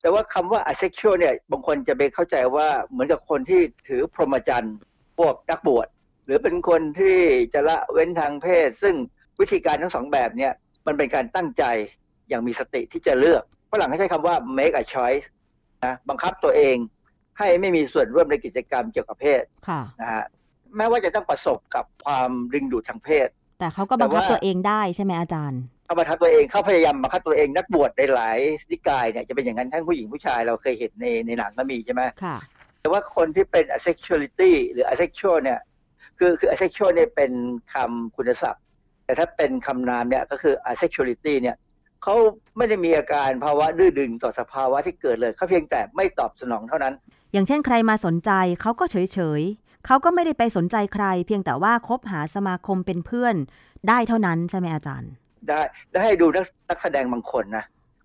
[0.00, 4.76] แต่ว่าคำว่า asexual เนี่ยบางคนจะไปเข้าใจว่าเหมือนกับคนที่ถือพรหมจรรย์
[5.18, 5.88] พวกนักบวช
[6.24, 7.18] หรือเป็นคนที่
[7.54, 8.94] จะละเว้นทางเพศ ซึ่ง
[9.40, 10.52] วิธีการทั้งสองแบบเนี่ย
[10.86, 11.64] มันเป็นการตั้งใจ
[12.28, 15.26] อย่างมีสติที่จะเลือกฝรั่งเขาใช้คำว่า make a choice
[15.84, 16.76] นะบังคับตัวเอง
[17.38, 20.24] ให้ไม่มีส่วนร่วมในกิจกรรมเกี่ยวกับเพศค่ะนะฮะ
[20.76, 23.28] แม้ว่าจะต้องประสบกับความดึงดูดทางเพศ
[23.60, 28.38] แต่เขาก็บังคับแต่ว่าตัวเองได้ใช่ไหมอาจารย์เขาบังคับตัวเองเขาพยายามบังคับตัวเองนักบวชในหลาย
[28.70, 32.36] นิกายเนี่ยจะเป็นอย่างนั้นทั้งผู้หญิงผู้ชายเราเคยเห็นในในหนังก็มีใช่ไหมค่ะ
[32.80, 35.60] แต่ว่าคนที่เป็น asexuality หรือ asexual เนี่ย
[36.18, 37.32] คือคือ asexual เนี่ยเป็น
[37.74, 38.62] คำคุณศัพท์
[39.04, 41.56] แต่ถ้าเป็นคำนามเนี่ยก็คือ asexuality เนี่ย
[42.02, 42.14] เขา
[42.56, 46.94] ไม่ได้มีอาการภาวะดื้อดึงต่อสภาวะที่เกิดเลยเขาเพียงแต่ไม่ตอบสนองเท่านั้น
[47.32, 53.34] อย่างเช่นใครมาสนใจเขาก็เฉยเฉยๆ เขาก็ไม่ได้ไปสนใจใคร เพียงแต่ว่าคบหาสมาคมเป็นเพื่อน
[53.88, 55.10] ได้เท่านั้นใช่ไหมอาจารย์
[55.48, 55.60] ได้
[55.92, 57.64] ได้ให้ดูนักนักแสดงบางคนนะ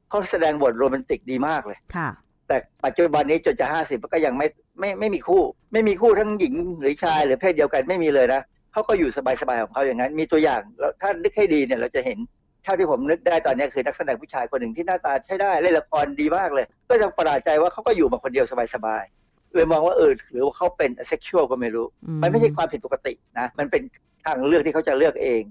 [0.09, 2.09] เขาแสดงบทโรแมนติกดีมากเลยค่ะ
[2.47, 4.47] แต่ปัจจุบันนี้จนจะห้าสิบก็ยังไม่
[4.79, 8.41] ไม่ไม่มีคู่ ไม่มีคู่ทั้งหญิงหรือชายหรือเพศเดียวกันไม่มีเลยนะ
[8.73, 9.09] เขาก็อยู่
[9.41, 12.19] สบายๆของเขาอย่างนั้น มีตัวอย่างแล้วถ้านึกให้ดีเนี่ยเราจะเห็น
[12.63, 19.20] เท่าที่ผมนึกได้ตอนนี้คือนักแสดงผู้ชายคนหนึ่งที่หน้าตาใช้ได้เล่นละครดีมากเลย ก็ยังประหลาดใจว่าเขาก็อยู่มาคนเดียวสบายๆ
[19.55, 23.81] เลยมองว่าเออหรือว่าเขาเป็นเซ็กชวลก็ไม่รู้อืมมันไม่ใช่ความผิดปกตินะ มันเป็น
[24.25, 25.41] ทางเลือกที่เขาจะเลือกเอง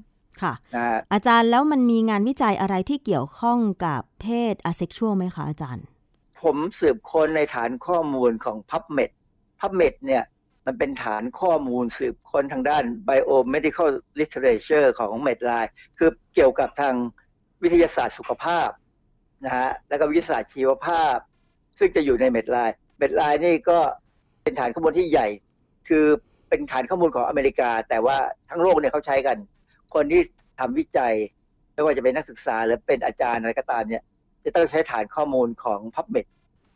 [0.43, 5.85] ค่ะนะฮะอาจารย์แล้วมันมีงานวิจัยอะไรที่เกี่ยวข้องกับเพศ asexual ไหมคะอาจารย์
[6.43, 9.11] ผมสืบค้นในฐานข้อมูลของ PubMed
[9.61, 10.25] PubMed เนี่ย
[10.67, 13.91] มันเป็นฐานข้อมูลสืบค้นทางด้าน biomedical
[14.21, 16.95] literature ของ Medline คือเกี่ยวกับทาง
[17.63, 18.69] วิทยาศาสตร์สุขภาพ
[19.45, 21.17] นะฮะแล้วก็วิทยาศาสตร์ชีวภาพ
[21.79, 23.79] ซึ่งจะอยู่ใน Medline Medline นี่ก็
[24.43, 25.29] เป็นฐานข้อมูลที่ใหญ่
[25.89, 26.05] คือ
[26.49, 28.17] เป็นฐานข้อมูลของอเมริกา แต่ว่า
[28.51, 29.37] ทั้งโลกเนี่ยเขาใช้กัน
[29.95, 30.21] คนที่
[30.61, 31.15] ทำวิจัย
[31.75, 34.03] ไม่ว่าจะเป็นนักศึกษาหรือเป็นอาจารย์อะไรก็ตามเนี่ย
[34.45, 36.27] จะต้องใช้ฐานข้อมูลของ PubMed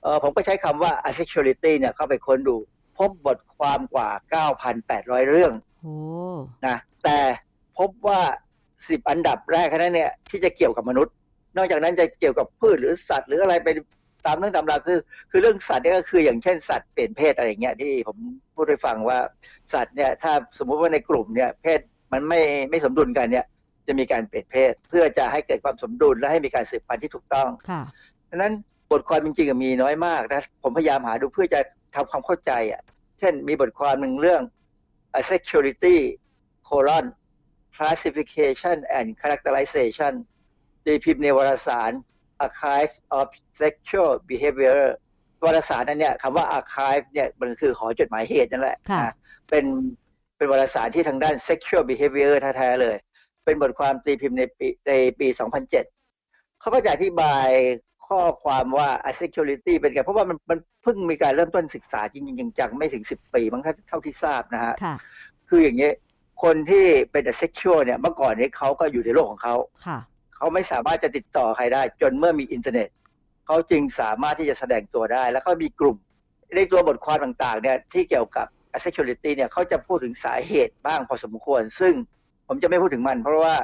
[0.02, 2.56] เออผมก็ใช้คำว่า asexuality เนี่ยเข้าไปค้นดู
[2.98, 4.08] พบบทความกว่า
[4.70, 5.52] 9,800 เรื่อง
[5.82, 5.94] โอ้
[6.66, 7.18] นะแต่
[7.78, 8.20] พบว่า
[8.66, 11.14] 10 อันดับแรกแค่นั้นเนี่ยที่จะเกี่ยวกับมนุษย์
[11.56, 13.76] นอกจากนั้นจะเกี่ยวกับพืชหรือสัตว์หรืออะไรเป็น
[14.26, 14.98] ตามเรื่องตามราวคือ
[15.30, 18.16] คือเรื่องสัตว์เนี่ยก็คืออย่างเช่นสัตว์เปลี่ยนเพศอะไรอย่างเงี้ยที่ผม
[18.54, 19.18] พูดให้ฟังว่า
[19.72, 21.80] สัตว์เนี่ยถ้าสมมุติว่าในกลุ่มเนี่ยเพศ
[22.12, 23.46] มันไม่ไม่สมดุลกันเนี่ย
[23.86, 27.82] จะมีการเปลี่ยนเพศ เพื่อจะให้เกิดความสมดุลและให้มีการสืบพันธุ์ที่ถูกต้องค่ะ
[28.30, 28.54] ดังนั้น
[28.90, 31.60] บทความจริงๆอะมีน้อยมากนะผมพยายามหาดูเพื่อจะ
[31.94, 32.82] ทำความเข้าใจอะ
[33.18, 34.42] เช่นมีบทความหนึ่งเรื่อง
[35.18, 35.96] asexuality
[36.68, 37.06] colon
[37.76, 40.12] classification and characterization
[40.84, 41.92] ตีพิมพ์ในวารสาร
[42.44, 43.26] archive of
[43.60, 44.80] sexual behavior
[45.44, 49.14] วารสารนั้นเนี่ยคำว่า archive เนี่ยมันคือหอจดหมายเหตุนั่นแหละค่ะนะ
[49.50, 49.64] เป็น
[50.36, 52.96] เป็นวารสารที่ทางด้าน sexual behavior แท้ๆเลย
[53.44, 55.28] เป็นบทความตีพิมพ์ในปีในปี
[55.74, 57.48] 2007 เขาก็จะอธิบาย
[58.08, 64.96] ข้อความว่า asexuality เป็นไงเพราะว่ามันมันเพิ่งมีการเริ่มต้นศึกษาจริงๆจังๆไม่ถึง 10 ปีมั้งถ้าเท่าที่ทราบนะฮะค่ะ
[65.48, 65.90] คืออย่างนี้
[66.42, 69.98] คนที่เป็น asexual เนี่ยเมื่อก่อนนี้เขาก็อยู่ในโลกของเขาค่ะ
[70.44, 72.88] เขาไม่สามารถจะติดต่อใครได้ จนเมื่อมีอินเทอร์เน็ต
[73.46, 75.96] เขาจึงสามารถที่จะแสดงตัวได้ แล้วก็มีกลุ่ม
[76.56, 81.94] ในตัวบทความต่างๆเนี่ยที่เกี่ยวกับ asexuality เนี่ยเขาจะพูดถึงสาเหตุบ้างพอสมควร ซึ่ง
[82.48, 83.54] ผมจะไม่พูดถึงมัน เพราะว่า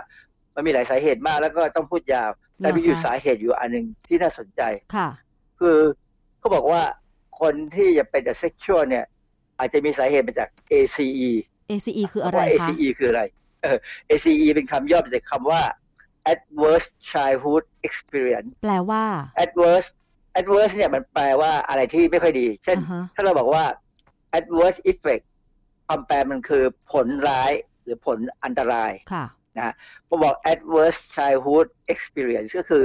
[0.55, 4.63] มันมีหลายสาเหตุมากแล้วก็ต้องพูดยาวแต่มีอยู่เหรอคะสาเหตุอยู่อันหนึ่งที่น่าสนใจ
[4.95, 5.09] ค่ะ
[5.61, 5.79] คือ
[6.39, 6.83] เขาบอกว่า
[7.41, 9.05] คนที่จะเป็น asexual เนี่ย
[9.59, 11.31] อาจจะมีสาเหตุมาจาก ACE
[11.71, 13.23] ACE คืออะไรว่าคะ ACE คืออะไร
[13.63, 13.79] เออ
[14.11, 15.63] ACE เป็นคำย่อมาจากคำว่า
[16.33, 19.05] adverse childhood experience แปลว่า
[19.45, 19.89] adverse
[20.41, 23.65] adverse เนี่ยมันแปลว่าอะไรที่ไม่ค่อยดี เช่นอ่าฮะถ้าเราบอกว่า
[24.39, 25.25] adverse effect
[25.89, 27.53] คำแปลมันคือผลร้าย
[27.83, 29.25] หรือผลอันตรายค่ะ
[29.57, 29.75] นะฮะ
[30.09, 32.85] พอบอก adverse childhood experience ก็คือ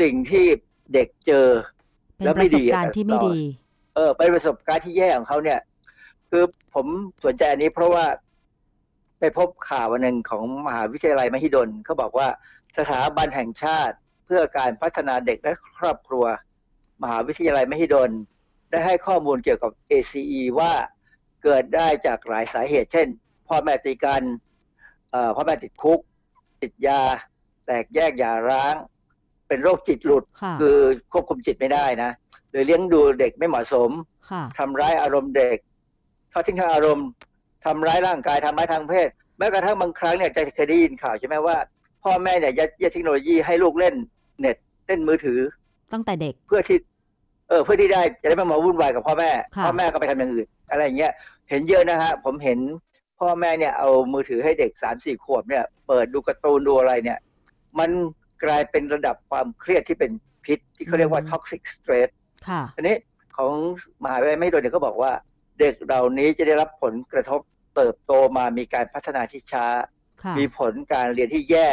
[0.00, 0.46] สิ่งที่
[0.94, 1.48] เด็กเจอ
[2.16, 3.38] เป็นแล้วปไม่ระสดีบการณ์ที่ไม่ดี
[3.94, 5.60] เออเป็นประสบการณ์ที่แย่ของเขาเนี่ย
[6.30, 6.44] คือ
[6.74, 6.86] ผม
[7.24, 8.04] สนใจอันนี้เพราะว่า
[9.24, 12.28] ไปพบข่าววันหนึ่งของมหาวิทยาลัยมหิดลเขาบอกว่า
[12.78, 16.24] สถาบันแห่งชาติเพื่อการพัฒนาเด็กและครอบครัว
[17.02, 18.10] มหาวิทยาลัยมหิดล
[18.70, 20.72] ได้ให้ข้อมูลเกี่ยวกับ ACE ว่า
[21.42, 23.08] เกิดได้จากหลายสาเหตุ เช่น
[23.48, 24.22] พ่อแม่ตีกัน
[25.10, 26.00] เอ่อพ่อแม่ติดคุก
[26.62, 27.02] ติดยา
[27.66, 28.74] แตกแยกหย่าร้าง
[29.48, 30.78] เป็นโรคจิตหลุดค่ะคือ
[31.12, 32.10] ควบคุมจิตไม่ได้นะ
[32.50, 33.90] หรือเลี้ยงดูเด็กไม่เหมาะสม
[34.30, 35.58] ค่ะทำร้ายอารมณ์เด็ก
[36.32, 37.08] ทอดทิ้งทางอารมณ์
[37.64, 39.08] ทำร้ายร่างกายทำร้ายทางเพศ
[39.38, 41.56] แม้กระทั่งบางครั้งเนี่ยจะเคยได้ยินข่าวใช่ไหมว่า
[42.04, 43.94] พ่อแม่เนี่ยยัดเยียดเทคโนโลยีให้ลูกเล่น
[44.40, 44.56] เน็ต
[44.86, 45.38] เล่นมือถือ
[45.92, 46.78] ตั้งแต่เด็กเพื่อที่
[47.48, 51.12] เออเพื่อที่ได้จะได้ไม่มาวุ่นวายกับพ่อแม่ค่ะพ่อแม่ก็ไปทำอย่างอื่นอะไรอย่างเงี้ย
[51.50, 52.58] เห็นเยอะนะฮะผมเห็น
[53.20, 57.18] พ่อแม่เนี่ยเอามือถือให้เด็กสามสี่ขวบเนี่ย เปิดดูการ์ตูนดูอะไรเนี่ย
[57.78, 57.90] มัน
[58.44, 60.10] กลายเป็นระดับความเครียดที่เป็น
[60.44, 62.10] พิษที่เขาเรียกว่า toxic stress
[62.48, 62.96] ค่ะอันนี้
[63.36, 63.52] ของ
[64.02, 65.12] มหาวิทยาลัยไม่โดนเนี่ยก็บอกว่า
[65.60, 67.40] เด็กเหล่านี้จะได้รับผลกระทบ
[67.74, 69.66] เติบโตมามีการพัฒนาที่ช้า
[70.22, 71.68] ค่ะมีผลการเรียนที่แย่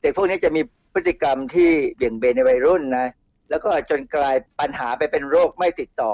[0.00, 0.62] เด็กพวกนี้จะมี
[0.94, 3.08] พฤติกรรมที่เบี่ยงเบนในวัยรุ่นนะ
[3.50, 6.12] แล้วก็จนกลายปัญหาไปเป็นโรคไม่ติดต่อ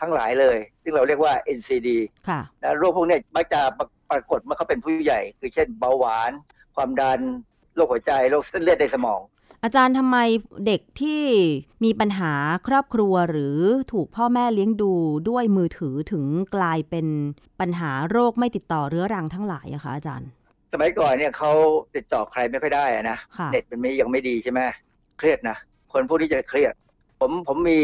[0.00, 1.88] ทั้งหลายเลย ซึ่งเราเรียกว่า NCD
[2.28, 3.60] ค่ะนะโรคพวกนี้มักจะ
[4.10, 6.30] ปรากฏเมื่อเขาเป็นผู้ใหญ่ คือเช่นเบาหวาน
[6.76, 7.20] ความดัน
[7.74, 9.20] โรคหัวใจ โรคเส้นเลือดในสมอง
[9.64, 10.18] อาจารย์ทำไม
[10.66, 11.22] เด็กที่
[11.84, 12.32] มีปัญหา
[12.68, 13.58] ครอบครัวหรือ
[13.92, 14.92] ถูกพ่อแม่เลี้ยงดู
[15.28, 16.24] ด้วยมือถือถึง
[16.56, 17.06] กลายเป็น
[17.60, 20.28] ปัญหาโรคไม่ติดต่อเรื้อรังทั้งหลายอะคะอาจารย์
[20.72, 21.52] สมัยก่อนเนี่ยเขา
[21.96, 24.60] ติดต่อใครไม่ค่อยได้อะนะค่ะเน็ตมันไม่ยังไม่ดีใช่ไหม
[25.18, 25.56] เครียดนะ
[25.92, 26.74] คนพวกนี้จะเครียด
[27.20, 27.78] ผมผมมี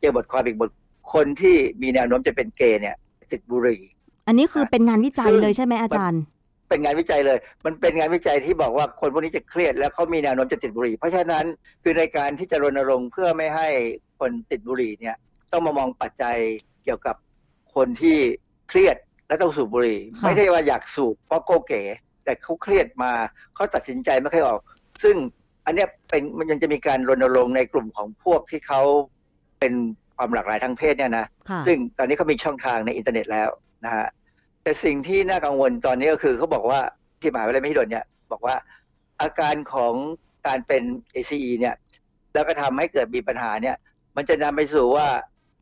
[0.00, 0.70] เจอบทความอีกบท
[1.14, 2.96] คนที่มีแนวโน้มจะเป็นเกย์เนี่ย
[3.32, 3.80] ติดบุหรี่
[4.26, 6.22] อันนี้คือเป็นงานวิจัยเลยใช่ไหมอาจารย์
[6.72, 11.44] เป็นงานวิจัยเลย มันเป็นงานวิจัยที่บอกว่าคนพวกนี้จะเครียด แล้วเขามีแนวโน้มจะติดบุหรี่ เพราะฉะนั้น
[11.82, 13.68] คือในการที่จะรณรงค์เพื่อไม่ให้
[14.18, 15.16] คนติดบุหรี่เนี่ย
[15.52, 16.36] ต้องมามองปัจจัย
[16.84, 17.16] เกี่ยวกับ
[17.74, 18.18] คนที่
[18.68, 18.96] เครียด
[19.28, 21.82] และต้องสูบบุหรี่ค่ะไม่ใช่ว่าอยากสูบเพราะโกเก๋
[22.24, 23.12] แต่เขาเครียดมา
[23.54, 24.60] เขาตัดสินใจไม่ค่อยออก
[25.02, 25.16] ซึ่ง
[25.66, 28.80] อันเนี้ยเป็นมันยังจะมีการรณรงค์ในกลุ่มของพวกที่เขา
[29.60, 29.72] เป็น
[30.16, 33.48] ความหลากหลายทางเพศเนี่ยนะค่ะซึ่งตอนนี้เขามีช่องทางในอินเทอร์เน็ตแล้ว
[33.84, 34.06] นะฮะ
[34.62, 36.80] แต่สิ่งที่น่ากังวลตอนนี้ก็คือเขาบอกว่า
[37.20, 38.54] ที่มหาวิทยาลัยมหิดลเนี่ยบอกว่า
[39.20, 39.94] อาการของ
[40.46, 40.82] การเป็น
[41.14, 41.74] ACE เนี่ย
[42.34, 43.76] แล้วก็ทำให้เกิดมีปัญหาเนี่ย
[44.16, 45.08] มันจะนำไปสู่ว่า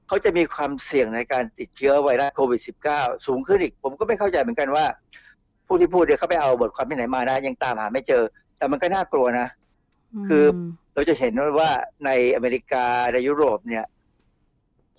[0.07, 2.61] เขาจะมีความเสี่ยงในการติดเชื้อไวรัสโควิด
[2.93, 4.85] -19 สูงขึ้นอีก ผมก็ไม่เข้าใจเหมือนกันว่า
[5.67, 8.23] ผู้ที่พูดเนี่ยเขาไปเอาบทความที่ไหนมานะยังตามหาไม่เจอ
[8.59, 9.49] แต่มันก็น่ากลัวนะ
[10.29, 10.57] คือม
[10.95, 11.71] เราจะเห็นว่า
[12.05, 13.85] ในอเมริกาในยุโรปเนี่ย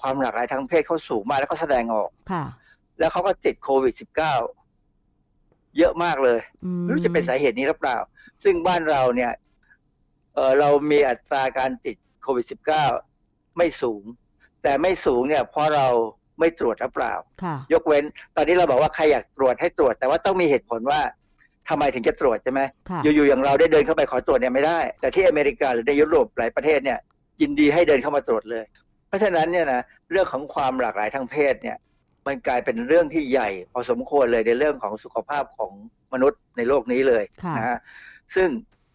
[0.02, 2.44] ความหลากหลายทางเพศเขาสูงมากแล้วก็แสดงออกค่ะ
[3.02, 7.98] แล้วเขาก็ติดโควิด -19 เยอะมากเลยอืมไม่รู้จะเป็นสาเหตุนี้หรือเปล่า
[8.44, 9.32] ซึ่งบ้านเราเนี่ย
[10.36, 12.46] เออเรามีอัตราการติดโควิด
[13.02, 14.04] -19 ไม่สูง
[14.64, 15.88] แต่ไม่สูงเนี่ยเพราะเรา
[16.40, 18.04] ไม่ตรวจหรือเปล่าค่ะยกเว้น
[18.36, 21.00] ตอนนี้เราบอกว่าใครอยากตรวจให้ตรวจ แต่ว่าต้องมีเหตุผลว่า
[21.70, 27.00] ทำไมถึงจะตรวจใช่ไหมค่ะอยู่ๆอย่างเราได้เดินเข้าไปขอตรวจเนี่ยไม่ได้ แต่ที่อเมริกาหรือในยุโรปหลายประเทศเนี่ย
[27.42, 28.66] ยินดีให้เดินเข้ามาตรวจเลย
[29.08, 29.82] เพราะฉะนั้นเนี่ยนะ
[30.12, 31.78] เรื่องของความหลากหลายทางเพศเนี่ย
[32.28, 35.72] มันกลายเป็นเรื่องที่ใหญ่ พอสมควรเลยในเรื่องของสุขภาพของ
[36.14, 37.78] มนุษย์ในโลกนี้เลยค่ะนะฮะ
[38.36, 38.50] ซึ่ง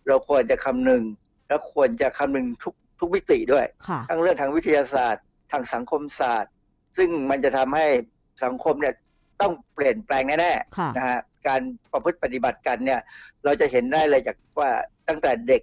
[0.09, 1.03] เราควรจะคำนึง
[1.49, 6.53] และควรจะคำนึงทุกทุกมิติด้วยค่ะทั้งเรื่องทางวิทยาศาสตร์ ทางสังคมศาสตร์
[6.97, 7.87] ซึ่งมันจะทำให้
[8.45, 8.95] สังคมเนี่ย
[9.41, 11.61] ต้องเปลี่ยนแปลงแน่ค่ะๆนะฮะการ
[11.93, 13.01] ประพฤติปฏิบัติกันเนี่ย
[13.45, 14.71] เราจะเห็นได้เลยจากว่า
[15.09, 15.63] ตั้งแต่เด็ก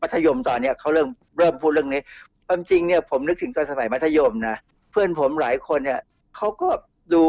[0.00, 2.02] มัธยมตอนเนี้ยเขาเริ่มเริ่มพูดเรื่องนี้
[2.46, 4.56] ความจริงเนี่ยผมนึกถึงตอนสมัยมัธยมนะ
[4.90, 6.00] เพื่อนผมหลายคนเนี่ย
[6.36, 6.68] เขาก็
[7.12, 7.22] ดู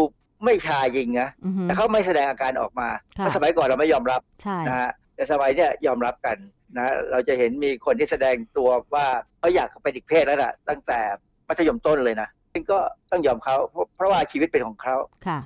[0.44, 2.90] ไม่ชายิงนะอือฮึแต่เขาไม่แสดงอาการออกมา
[3.20, 6.38] ค่ะเพราะสมัยก่อนเราไม่ยอมรับใช่นะฮะแต่สมัยเนี่ยยอมรับกัน
[6.78, 9.06] นะเราจะเห็นมีคนที่แสดงตัวว่า
[9.40, 11.00] เขาอยากเป็นอีกเพศแล้วล่ะตั้งแต่
[11.48, 12.78] มัธยมต้นเลยนะซึ่งก็
[13.12, 14.96] ต้องยอมเขาเพราะเพราะว่าชีวิตเป็นของเขา
[15.28, 15.40] ค่ะ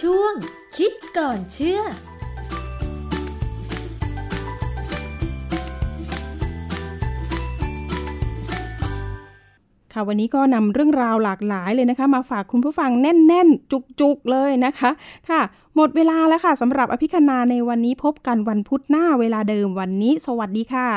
[0.00, 0.34] ช่วง
[0.76, 1.82] คิดก่อนเชื่อ
[9.98, 13.70] ค่ะ วันนี้ก็นำเรื่องราวหลากหลายเลยนะคะ มาฝากคุณผู้ฟังแน่น ๆ
[14.00, 14.90] จุก ๆ เลยนะคะ
[15.28, 15.40] ค่ะ
[15.76, 20.88] หมดเวลาแล้วค่ะสำหรับอภิคณาในวันนี้พบกันวันพุธหน้าเวลาเดิมวันนี้ สวัสดีค่ะ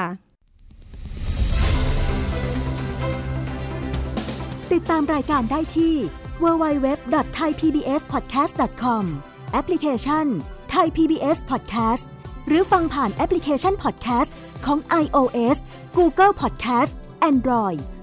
[4.73, 5.95] ติดตามรายการได้ที่
[6.43, 9.03] www.thaipbspodcast.com
[9.51, 10.25] แอปพลิเคชัน
[10.73, 12.03] Thai PBS Podcast
[12.47, 14.31] หรือฟังผ่านแอปพลิเคชัน Podcast
[14.65, 15.57] ของ iOS
[15.97, 16.91] Google Podcast
[17.31, 17.81] Android